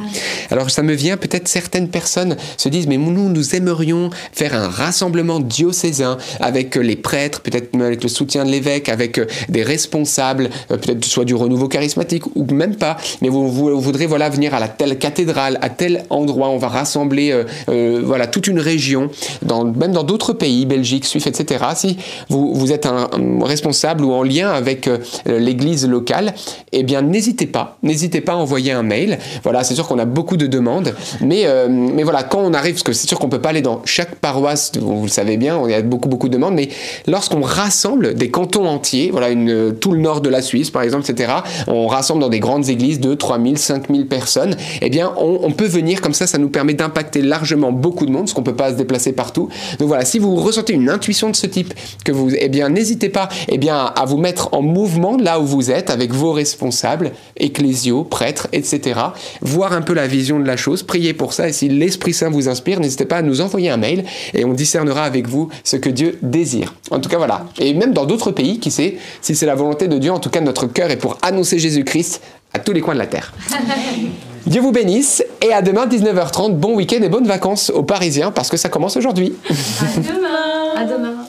Alors 0.53 0.71
ça 0.71 0.83
me 0.83 0.93
vient, 0.93 1.17
peut-être 1.17 1.49
certaines 1.49 1.89
personnes 1.89 2.37
se 2.57 2.69
disent, 2.69 2.87
mais 2.87 2.99
nous, 2.99 3.29
nous 3.29 3.57
aimerions 3.57 4.11
faire 4.33 4.55
un 4.55 4.69
rassemblement 4.69 5.41
diocésain 5.41 6.19
avec 6.39 6.77
les 6.77 6.95
prêtres, 6.95 7.41
peut-être 7.41 7.75
avec 7.75 8.03
le 8.03 8.09
soutien 8.09 8.45
de 8.45 8.51
l'évêque, 8.51 8.89
avec 8.89 9.19
euh, 9.19 9.27
des 9.49 9.65
responsables, 9.65 10.51
euh, 10.71 10.77
peut-être 10.77 11.05
soit 11.05 11.25
du 11.25 11.35
renouveau 11.35 11.67
charismatique 11.67 12.25
ou 12.37 12.45
même 12.53 12.77
pas, 12.77 12.97
mais 13.23 13.29
vous, 13.29 13.51
voudrez 13.81 14.07
voilà, 14.07 14.29
venir 14.29 14.55
à 14.55 14.61
la 14.61 14.69
telle 14.69 14.97
cathédrale, 14.99 15.59
à 15.63 15.69
tel 15.69 16.05
endroit, 16.11 16.49
on 16.49 16.59
va 16.59 16.69
rassembler 16.69 17.33
euh, 17.69 18.03
voilà, 18.05 18.29
toute 18.29 18.47
une 18.47 18.61
région, 18.61 19.11
dans, 19.43 19.65
même 19.65 19.93
dans 19.93 20.05
d'autres 20.05 20.33
pays, 20.33 20.65
Belgique, 20.65 21.05
Suisse, 21.05 21.27
etc. 21.27 21.65
Si 21.75 21.97
vous, 22.29 22.55
vous 22.55 22.71
êtes 22.71 22.87
un, 22.87 23.09
responsable 23.43 24.05
ou 24.05 24.13
en 24.13 24.23
lien 24.23 24.51
avec 24.51 24.89
l'église 25.27 25.87
locale, 25.87 26.35
eh 26.73 26.83
bien 26.83 27.03
n'hésitez 27.03 27.47
pas, 27.47 27.79
n'hésitez 27.83 28.21
pas 28.21 28.33
à 28.33 28.37
envoyer 28.37 28.73
un 28.73 28.83
mail. 28.83 29.19
Voilà, 29.43 29.65
c'est 29.65 29.75
sûr 29.75 29.87
qu'on 29.87 29.99
a 29.99 30.05
beaucoup 30.05 30.37
de 30.37 30.47
demandes, 30.47 30.95
mais, 31.21 31.43
euh, 31.47 31.69
mais 31.69 32.03
voilà, 32.03 32.23
quand 32.23 32.41
on 32.41 32.55
arrive, 32.55 32.75
parce 32.75 32.83
que 32.83 32.93
c'est 32.93 33.09
sûr 33.09 33.19
qu'on 33.19 33.29
peut 33.29 33.41
pas 33.41 33.51
aller 33.51 33.63
dans 33.63 33.83
chaque 33.85 34.17
paroisse, 34.17 34.73
vous 34.81 35.03
le 35.03 35.09
savez 35.09 35.37
bien, 35.37 35.57
on 35.57 35.71
a 35.71 35.83
beaucoup 35.83 36.09
beaucoup 36.09 36.29
de 36.29 36.35
demandes, 36.35 36.55
mais 36.55 36.69
lorsqu'on 37.07 37.41
rassemble 37.41 38.15
des 38.15 38.31
cantons 38.31 38.67
entiers, 38.67 39.11
voilà, 39.11 39.31
une, 39.31 39.75
tout 39.75 39.93
le 39.93 40.01
nord 40.01 40.21
de 40.21 40.29
la 40.29 40.43
Suisse 40.43 40.71
par 40.71 40.83
exemple, 40.83 41.11
etc., 41.11 41.33
on 41.67 41.87
rassemble 41.87 42.21
dans 42.21 42.29
des 42.29 42.41
grandes 42.41 42.69
églises 42.69 43.01
de 43.01 43.15
3000, 43.15 43.59
5000 43.59 44.07
personnes, 44.07 44.57
eh 44.81 44.91
bien 44.91 45.13
on, 45.17 45.41
on, 45.43 45.51
peut 45.53 45.67
venir 45.67 46.01
comme 46.01 46.15
ça, 46.15 46.27
ça 46.27 46.39
nous 46.39 46.51
permet 46.51 46.75
d'impacter 46.75 47.23
largement 47.23 47.73
beaucoup 47.73 48.07
de 48.07 48.11
monde, 48.11 48.23
parce 48.23 48.35
qu'on 48.35 48.43
peut 48.43 48.57
pas 48.57 48.71
se 48.71 48.77
déplacer 48.77 49.13
partout. 49.13 49.49
Donc 49.79 49.89
voilà, 49.89 50.05
si 50.05 50.19
vous 50.19 50.37
ressentez 50.37 50.73
une 50.73 50.89
intuition 50.89 51.31
de 51.31 51.37
ce 51.37 51.47
type, 51.47 51.75
que 52.05 52.13
vous, 52.13 52.31
eh 52.35 52.49
bien 52.49 52.69
n'hésitez 52.69 53.09
pas, 53.09 53.29
eh 53.49 53.59
bien 53.59 53.77
à 53.77 54.05
vous 54.05 54.17
mettre 54.17 54.51
en 54.53 54.63
mouvement 54.63 55.17
là 55.17 55.41
où 55.41 55.47
vous 55.47 55.71
êtes 55.71 55.91
avec 55.91 56.13
vos 56.13 56.33
responsables, 56.33 57.13
ecclésiaux, 57.37 58.05
prêtres, 58.05 58.49
etc. 58.53 59.01
Voir 59.41 59.73
un 59.73 59.83
peu 59.83 59.95
la 59.95 60.07
vision 60.07 60.39
de 60.39 60.47
la 60.47 60.57
chose, 60.57 60.83
prier 60.83 61.15
pour 61.15 61.33
ça, 61.33 61.49
et 61.49 61.53
si 61.53 61.69
l'Esprit 61.69 62.13
Saint 62.13 62.31
vous 62.31 62.49
inspire, 62.49 62.81
n'hésitez 62.81 63.05
pas 63.05 63.19
à 63.19 63.23
nous 63.23 63.41
envoyer 63.41 63.71
un 63.71 63.77
mail, 63.77 64.05
et 64.35 64.45
on 64.45 64.53
discernera 64.53 65.05
avec 65.05 65.29
vous 65.29 65.49
ce 65.65 65.77
que 65.77 65.91
Dieu 65.91 66.19
désire. 66.23 66.75
En 66.91 67.01
tout 67.01 67.09
cas, 67.09 67.19
voilà. 67.19 67.47
Et 67.59 67.75
même 67.75 67.93
dans 67.93 68.07
d'autres 68.07 68.31
pays, 68.31 68.59
qui 68.59 68.71
sait, 68.71 68.97
si 69.21 69.35
c'est 69.35 69.47
la 69.47 69.55
volonté 69.55 69.89
de 69.89 69.99
Dieu, 69.99 70.13
en 70.13 70.21
tout 70.21 70.31
cas, 70.31 70.41
notre 70.41 70.67
cœur 70.67 70.91
est 70.91 70.97
pour 70.97 71.19
annoncer 71.23 71.59
Jésus-Christ 71.59 72.21
à 72.53 72.59
tous 72.59 72.73
les 72.73 72.81
coins 72.81 72.95
de 72.95 72.99
la 72.99 73.07
terre. 73.07 73.33
Dieu 74.47 74.61
vous 74.61 74.73
bénisse 74.73 75.23
et 75.43 75.53
à 75.53 75.63
demain 75.63 75.87
19h30. 75.87 76.55
Bon 76.55 76.75
week-end 76.75 77.03
et 77.03 77.09
bonnes 77.09 77.27
vacances 77.27 77.71
aux 77.71 77.83
Parisiens 77.83 78.31
parce 78.31 78.49
que 78.49 78.57
ça 78.57 78.69
commence 78.69 78.97
aujourd'hui. 78.97 79.35
À 79.49 80.01
demain. 80.01 80.75
À 80.77 80.85
demain. 80.85 81.27